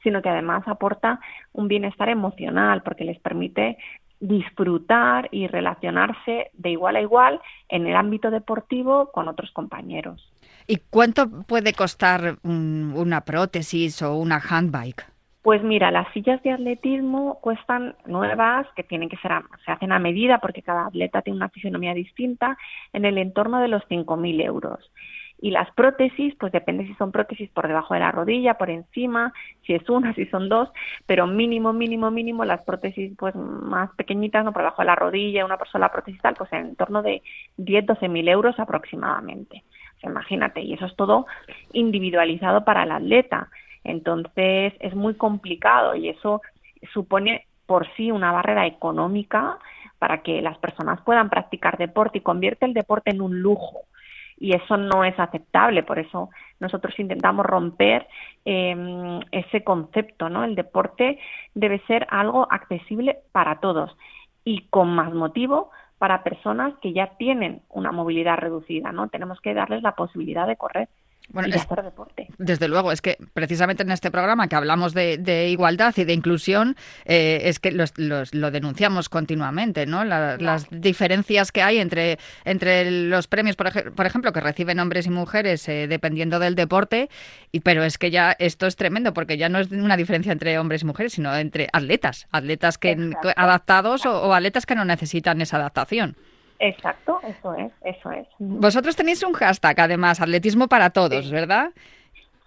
sino 0.03 0.21
que 0.21 0.29
además 0.29 0.67
aporta 0.67 1.19
un 1.53 1.67
bienestar 1.67 2.09
emocional 2.09 2.83
porque 2.83 3.05
les 3.05 3.19
permite 3.19 3.77
disfrutar 4.19 5.29
y 5.31 5.47
relacionarse 5.47 6.49
de 6.53 6.69
igual 6.71 6.95
a 6.95 7.01
igual 7.01 7.39
en 7.69 7.85
el 7.85 7.95
ámbito 7.95 8.31
deportivo 8.31 9.11
con 9.11 9.27
otros 9.27 9.51
compañeros. 9.51 10.31
¿Y 10.67 10.77
cuánto 10.89 11.29
puede 11.47 11.73
costar 11.73 12.37
una 12.43 13.21
prótesis 13.21 14.01
o 14.01 14.17
una 14.17 14.37
handbike? 14.37 15.05
Pues 15.41 15.63
mira, 15.63 15.91
las 15.91 16.11
sillas 16.11 16.43
de 16.43 16.51
atletismo 16.51 17.39
cuestan 17.39 17.95
nuevas, 18.05 18.67
que 18.75 18.83
tienen 18.83 19.07
que 19.07 19.15
ser, 19.15 19.31
se 19.63 19.71
hacen 19.71 19.93
a 19.93 19.99
medida 19.99 20.39
porque 20.39 20.61
cada 20.61 20.87
atleta 20.87 21.21
tiene 21.21 21.37
una 21.37 21.47
fisionomía 21.47 21.93
distinta, 21.93 22.57
en 22.91 23.05
el 23.05 23.17
entorno 23.17 23.61
de 23.61 23.69
los 23.69 23.81
5.000 23.83 24.43
euros. 24.43 24.91
Y 25.39 25.51
las 25.51 25.71
prótesis, 25.71 26.35
pues 26.37 26.51
depende 26.51 26.85
si 26.85 26.95
son 26.95 27.13
prótesis 27.13 27.49
por 27.51 27.67
debajo 27.67 27.93
de 27.93 28.01
la 28.01 28.11
rodilla, 28.11 28.55
por 28.55 28.69
encima, 28.69 29.31
si 29.65 29.73
es 29.73 29.87
una, 29.87 30.13
si 30.15 30.25
son 30.25 30.49
dos, 30.49 30.69
pero 31.05 31.27
mínimo, 31.27 31.71
mínimo, 31.71 32.11
mínimo, 32.11 32.43
las 32.43 32.63
prótesis 32.63 33.13
pues 33.17 33.33
más 33.35 33.91
pequeñitas, 33.91 34.43
no 34.43 34.51
por 34.51 34.63
debajo 34.63 34.81
de 34.81 34.87
la 34.87 34.95
rodilla, 34.95 35.45
una 35.45 35.57
sola 35.71 35.91
prótesis 35.91 36.21
tal, 36.21 36.33
pues 36.33 36.51
en 36.51 36.75
torno 36.75 37.03
de 37.03 37.21
10, 37.55 37.85
12 37.85 38.09
mil 38.09 38.27
euros 38.27 38.59
aproximadamente. 38.59 39.63
Imagínate, 40.03 40.61
y 40.61 40.73
eso 40.73 40.85
es 40.85 40.95
todo 40.95 41.25
individualizado 41.73 42.63
para 42.63 42.83
el 42.83 42.91
atleta. 42.91 43.49
Entonces 43.83 44.73
es 44.79 44.95
muy 44.95 45.15
complicado 45.15 45.95
y 45.95 46.09
eso 46.09 46.41
supone 46.93 47.45
por 47.65 47.87
sí 47.95 48.11
una 48.11 48.31
barrera 48.31 48.65
económica 48.65 49.57
para 49.99 50.21
que 50.21 50.41
las 50.41 50.57
personas 50.57 51.01
puedan 51.01 51.29
practicar 51.29 51.77
deporte 51.77 52.19
y 52.19 52.21
convierte 52.21 52.65
el 52.65 52.73
deporte 52.73 53.11
en 53.11 53.21
un 53.21 53.41
lujo 53.41 53.81
y 54.39 54.55
eso 54.55 54.77
no 54.77 55.03
es 55.03 55.19
aceptable. 55.19 55.83
Por 55.83 55.99
eso 55.99 56.29
nosotros 56.59 56.97
intentamos 56.99 57.45
romper 57.45 58.07
em, 58.45 59.19
ese 59.31 59.63
concepto, 59.63 60.29
¿no? 60.29 60.43
El 60.43 60.55
deporte 60.55 61.19
debe 61.55 61.79
ser 61.87 62.05
algo 62.09 62.47
accesible 62.51 63.19
para 63.31 63.59
todos 63.59 63.95
y 64.45 64.67
con 64.69 64.89
más 64.89 65.13
motivo 65.13 65.71
para 65.97 66.23
personas 66.23 66.73
que 66.81 66.93
ya 66.93 67.17
tienen 67.17 67.61
una 67.69 67.91
movilidad 67.91 68.37
reducida, 68.37 68.91
¿no? 68.91 69.09
Tenemos 69.09 69.41
que 69.41 69.53
darles 69.53 69.81
la 69.81 69.95
posibilidad 69.95 70.47
de 70.47 70.57
correr 70.57 70.89
bueno, 71.29 71.49
deporte. 71.83 72.27
Desde 72.37 72.67
luego, 72.67 72.91
es 72.91 73.01
que 73.01 73.17
precisamente 73.33 73.83
en 73.83 73.91
este 73.91 74.11
programa 74.11 74.47
que 74.47 74.55
hablamos 74.55 74.93
de, 74.93 75.49
igualdad 75.49 75.93
y 75.97 76.05
de 76.05 76.13
inclusión, 76.13 76.77
eh, 77.05 77.41
es 77.43 77.59
que 77.59 77.71
los, 77.71 77.93
lo 77.97 78.51
denunciamos 78.51 79.09
continuamente, 79.09 79.85
¿no? 79.85 80.05
Las 80.05 80.67
diferencias 80.71 81.51
que 81.51 81.61
hay 81.61 81.79
entre, 81.79 82.17
entre 82.45 82.89
los 83.09 83.27
premios, 83.27 83.55
por, 83.55 84.05
ejemplo, 84.05 84.31
que 84.31 84.39
reciben 84.39 84.79
hombres 84.79 85.05
y 85.05 85.09
mujeres 85.09 85.67
eh, 85.67 85.87
dependiendo 85.87 86.39
del 86.39 86.55
deporte, 86.55 87.09
y, 87.51 87.59
pero 87.59 87.83
es 87.83 87.97
que 87.97 88.09
ya 88.09 88.35
esto 88.39 88.65
es 88.65 88.77
tremendo, 88.77 89.13
porque 89.13 89.37
ya 89.37 89.49
no 89.49 89.59
es 89.59 89.71
una 89.71 89.97
diferencia 89.97 90.31
entre 90.31 90.57
hombres 90.59 90.83
y 90.83 90.85
mujeres, 90.85 91.13
sino 91.13 91.35
entre 91.35 91.67
atletas, 91.73 92.27
atletas 92.31 92.77
que 92.77 92.95
adaptados 93.35 94.05
o 94.05 94.33
atletas 94.33 94.65
que 94.65 94.75
no 94.75 94.85
necesitan 94.85 95.41
esa 95.41 95.57
adaptación. 95.57 96.15
Exacto, 96.59 97.19
eso 97.23 97.53
es, 97.55 97.71
eso 97.83 98.11
es. 98.11 98.27
Vosotros 98.39 98.95
tenéis 98.95 99.23
un 99.23 99.33
hashtag, 99.33 99.79
además, 99.79 100.21
atletismo 100.21 100.67
para 100.67 100.89
todos, 100.89 101.29
¿verdad? 101.31 101.71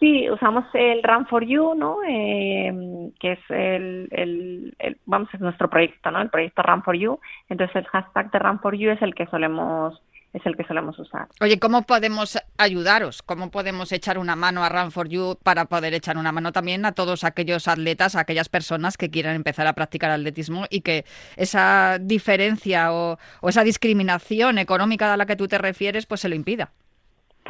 Sí, 0.00 0.30
usamos 0.30 0.64
el 0.72 1.02
Run 1.02 1.26
for 1.26 1.44
You, 1.44 1.74
¿no? 1.74 1.98
Eh, 2.08 3.10
que 3.20 3.32
es 3.32 3.50
el, 3.50 4.08
el, 4.10 4.96
vamos, 5.04 5.28
es 5.34 5.40
nuestro 5.40 5.68
proyecto, 5.68 6.10
¿no? 6.10 6.22
El 6.22 6.30
proyecto 6.30 6.62
Run 6.62 6.82
for 6.82 6.96
You. 6.96 7.20
Entonces 7.50 7.76
el 7.76 7.86
hashtag 7.86 8.30
de 8.30 8.38
Run 8.38 8.60
for 8.60 8.74
You 8.74 8.90
es 8.92 9.02
el 9.02 9.14
que 9.14 9.26
solemos 9.26 10.00
es 10.32 10.46
el 10.46 10.56
que 10.56 10.64
solemos 10.64 10.98
usar. 10.98 11.28
Oye, 11.40 11.58
¿cómo 11.58 11.82
podemos 11.82 12.38
ayudaros? 12.56 13.22
¿Cómo 13.22 13.50
podemos 13.50 13.90
echar 13.92 14.18
una 14.18 14.36
mano 14.36 14.64
a 14.64 14.68
Run 14.68 14.92
for 14.92 15.08
You 15.08 15.38
para 15.42 15.64
poder 15.64 15.94
echar 15.94 16.16
una 16.18 16.32
mano 16.32 16.52
también 16.52 16.84
a 16.84 16.92
todos 16.92 17.24
aquellos 17.24 17.66
atletas, 17.68 18.14
a 18.14 18.20
aquellas 18.20 18.48
personas 18.48 18.96
que 18.96 19.10
quieran 19.10 19.34
empezar 19.34 19.66
a 19.66 19.72
practicar 19.72 20.10
atletismo 20.10 20.66
y 20.70 20.82
que 20.82 21.04
esa 21.36 21.98
diferencia 22.00 22.92
o, 22.92 23.18
o 23.40 23.48
esa 23.48 23.64
discriminación 23.64 24.58
económica 24.58 25.12
a 25.12 25.16
la 25.16 25.26
que 25.26 25.36
tú 25.36 25.48
te 25.48 25.58
refieres 25.58 26.06
pues 26.06 26.20
se 26.20 26.28
lo 26.28 26.34
impida? 26.34 26.70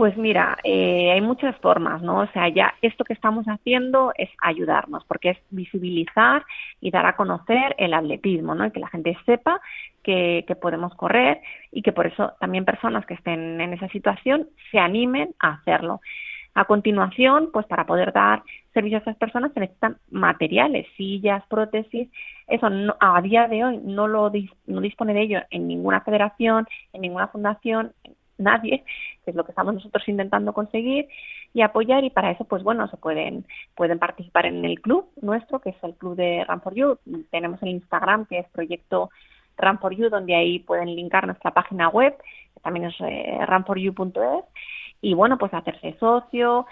Pues 0.01 0.17
mira, 0.17 0.57
eh, 0.65 1.11
hay 1.13 1.21
muchas 1.21 1.55
formas, 1.59 2.01
¿no? 2.01 2.21
O 2.21 2.27
sea, 2.29 2.49
ya 2.49 2.73
esto 2.81 3.05
que 3.05 3.13
estamos 3.13 3.45
haciendo 3.45 4.15
es 4.17 4.31
ayudarnos, 4.41 5.05
porque 5.05 5.29
es 5.29 5.39
visibilizar 5.51 6.43
y 6.81 6.91
dar 6.91 7.05
a 7.05 7.17
conocer 7.17 7.75
el 7.77 7.93
atletismo, 7.93 8.55
¿no? 8.55 8.73
Que 8.73 8.81
la 8.81 8.89
gente 8.89 9.15
sepa 9.27 9.61
que, 10.03 10.47
que 10.49 10.57
podemos 10.57 10.95
correr 10.95 11.43
y 11.71 11.83
que 11.83 11.93
por 11.93 12.07
eso 12.07 12.33
también 12.41 12.65
personas 12.65 13.05
que 13.05 13.13
estén 13.13 13.61
en 13.61 13.75
esa 13.75 13.89
situación 13.89 14.49
se 14.71 14.79
animen 14.79 15.35
a 15.39 15.57
hacerlo. 15.57 16.01
A 16.55 16.65
continuación, 16.65 17.51
pues 17.53 17.67
para 17.67 17.85
poder 17.85 18.15
dar 18.15 18.43
servicio 18.73 18.97
a 18.97 19.01
esas 19.03 19.17
personas 19.17 19.53
se 19.53 19.61
necesitan 19.61 19.99
materiales, 20.11 20.87
sillas, 20.97 21.45
prótesis. 21.49 22.09
Eso 22.49 22.69
a 23.01 23.21
día 23.21 23.49
de 23.49 23.65
hoy 23.65 23.81
no 23.85 24.09
lo 24.09 24.33
no 24.67 24.81
dispone 24.81 25.13
de 25.13 25.21
ello 25.21 25.41
en 25.51 25.69
ninguna 25.69 26.01
federación, 26.01 26.67
en 26.95 27.03
ninguna 27.03 27.29
fundación, 27.29 27.93
nadie, 28.41 28.85
que 29.25 29.31
es 29.31 29.37
lo 29.37 29.45
que 29.45 29.53
estamos 29.53 29.75
nosotros 29.75 30.07
intentando 30.09 30.53
conseguir 30.53 31.09
y 31.53 31.63
apoyar 31.63 32.05
y 32.05 32.11
para 32.11 32.31
eso 32.31 32.45
pues 32.45 32.63
bueno, 32.63 32.89
se 32.89 32.97
pueden 32.97 33.45
pueden 33.75 33.99
participar 33.99 34.47
en 34.47 34.65
el 34.65 34.81
club 34.81 35.09
nuestro, 35.21 35.61
que 35.61 35.71
es 35.71 35.77
el 35.83 35.95
club 35.95 36.17
de 36.17 36.45
Run 36.49 36.61
for 36.61 36.75
You. 36.75 36.99
Tenemos 37.31 37.63
el 37.63 37.71
Instagram 37.71 38.27
que 38.27 38.39
es 38.41 38.49
proyecto 38.51 39.11
Run 39.59 39.79
for 39.79 39.95
You 39.95 40.09
donde 40.09 40.35
ahí 40.35 40.59
pueden 40.61 40.95
linkar 40.95 41.27
nuestra 41.27 41.53
página 41.53 41.89
web, 41.89 42.17
que 42.55 42.61
también 42.61 42.87
es 42.87 42.95
eh, 43.01 43.39
runforyou.es 43.47 44.45
y 45.03 45.15
bueno, 45.15 45.39
pues 45.39 45.55
hacerse 45.55 45.97
socio, 45.99 46.67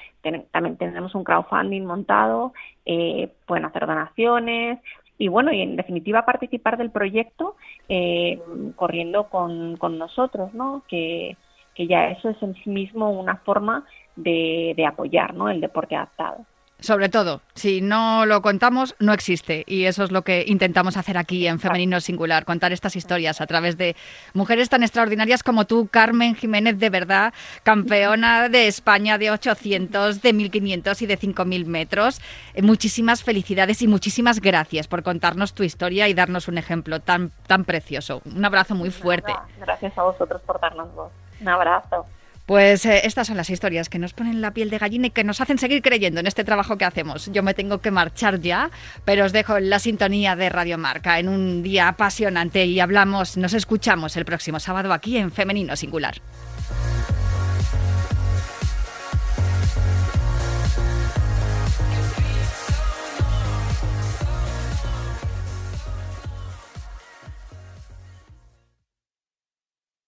también 0.52 0.76
tenemos 0.76 1.14
un 1.14 1.24
crowdfunding 1.24 1.85
montado, 1.87 2.52
eh, 2.85 3.33
pueden 3.46 3.64
hacer 3.64 3.87
donaciones, 3.87 4.81
y 5.16 5.28
bueno, 5.28 5.52
y 5.52 5.62
en 5.62 5.76
definitiva 5.76 6.24
participar 6.24 6.76
del 6.76 6.90
proyecto 6.90 7.57
eh, 7.88 8.40
corriendo 8.76 9.24
con, 9.31 9.76
con 9.76 9.98
nosotros, 9.98 10.54
¿no? 10.54 10.83
Que, 10.88 11.37
que 11.78 11.86
ya 11.86 12.08
eso 12.08 12.28
es 12.28 12.42
en 12.42 12.56
sí 12.56 12.70
mismo 12.70 13.08
una 13.08 13.36
forma 13.36 13.84
de, 14.16 14.74
de 14.76 14.84
apoyar 14.84 15.32
¿no? 15.32 15.48
el 15.48 15.60
deporte 15.60 15.94
adaptado. 15.94 16.44
Sobre 16.80 17.08
todo, 17.08 17.40
si 17.54 17.80
no 17.80 18.24
lo 18.26 18.42
contamos, 18.42 18.96
no 18.98 19.12
existe. 19.12 19.64
Y 19.66 19.84
eso 19.84 20.02
es 20.02 20.12
lo 20.12 20.22
que 20.22 20.44
intentamos 20.46 20.96
hacer 20.96 21.18
aquí 21.18 21.46
en 21.46 21.58
Femenino 21.58 22.00
Singular, 22.00 22.44
contar 22.44 22.72
estas 22.72 22.96
historias 22.96 23.40
a 23.40 23.46
través 23.46 23.76
de 23.76 23.96
mujeres 24.32 24.68
tan 24.68 24.82
extraordinarias 24.82 25.44
como 25.44 25.66
tú, 25.66 25.88
Carmen 25.88 26.34
Jiménez, 26.34 26.78
de 26.78 26.90
verdad, 26.90 27.32
campeona 27.62 28.48
de 28.48 28.66
España 28.66 29.18
de 29.18 29.30
800, 29.30 30.20
de 30.20 30.32
1500 30.32 31.02
y 31.02 31.06
de 31.06 31.16
5000 31.16 31.66
metros. 31.66 32.20
Eh, 32.54 32.62
muchísimas 32.62 33.22
felicidades 33.22 33.82
y 33.82 33.88
muchísimas 33.88 34.40
gracias 34.40 34.88
por 34.88 35.04
contarnos 35.04 35.54
tu 35.54 35.62
historia 35.62 36.08
y 36.08 36.14
darnos 36.14 36.48
un 36.48 36.58
ejemplo 36.58 36.98
tan, 37.00 37.30
tan 37.46 37.64
precioso. 37.64 38.20
Un 38.24 38.44
abrazo 38.44 38.74
muy 38.74 38.90
fuerte. 38.90 39.32
Gracias 39.60 39.96
a 39.96 40.02
vosotros 40.02 40.42
por 40.42 40.60
darnos 40.60 40.92
voz. 40.94 41.12
Un 41.40 41.48
abrazo. 41.48 42.07
Pues 42.48 42.87
eh, 42.87 43.03
estas 43.05 43.27
son 43.27 43.37
las 43.37 43.51
historias 43.51 43.90
que 43.90 43.98
nos 43.98 44.14
ponen 44.14 44.40
la 44.40 44.53
piel 44.53 44.70
de 44.70 44.79
gallina 44.79 45.09
y 45.09 45.11
que 45.11 45.22
nos 45.22 45.42
hacen 45.42 45.59
seguir 45.59 45.83
creyendo 45.83 46.18
en 46.20 46.27
este 46.27 46.44
trabajo 46.44 46.79
que 46.79 46.87
hacemos. 46.87 47.31
Yo 47.31 47.42
me 47.42 47.53
tengo 47.53 47.83
que 47.83 47.90
marchar 47.90 48.40
ya, 48.40 48.70
pero 49.05 49.27
os 49.27 49.33
dejo 49.33 49.59
en 49.59 49.68
la 49.68 49.79
sintonía 49.79 50.35
de 50.35 50.48
Radio 50.48 50.79
Marca 50.79 51.18
en 51.18 51.29
un 51.29 51.62
día 51.62 51.88
apasionante 51.88 52.64
y 52.64 52.81
hablamos, 52.81 53.37
nos 53.37 53.53
escuchamos 53.53 54.16
el 54.16 54.24
próximo 54.24 54.61
sábado 54.61 54.94
aquí 54.94 55.18
en 55.18 55.31
Femenino 55.31 55.77
Singular. 55.77 56.22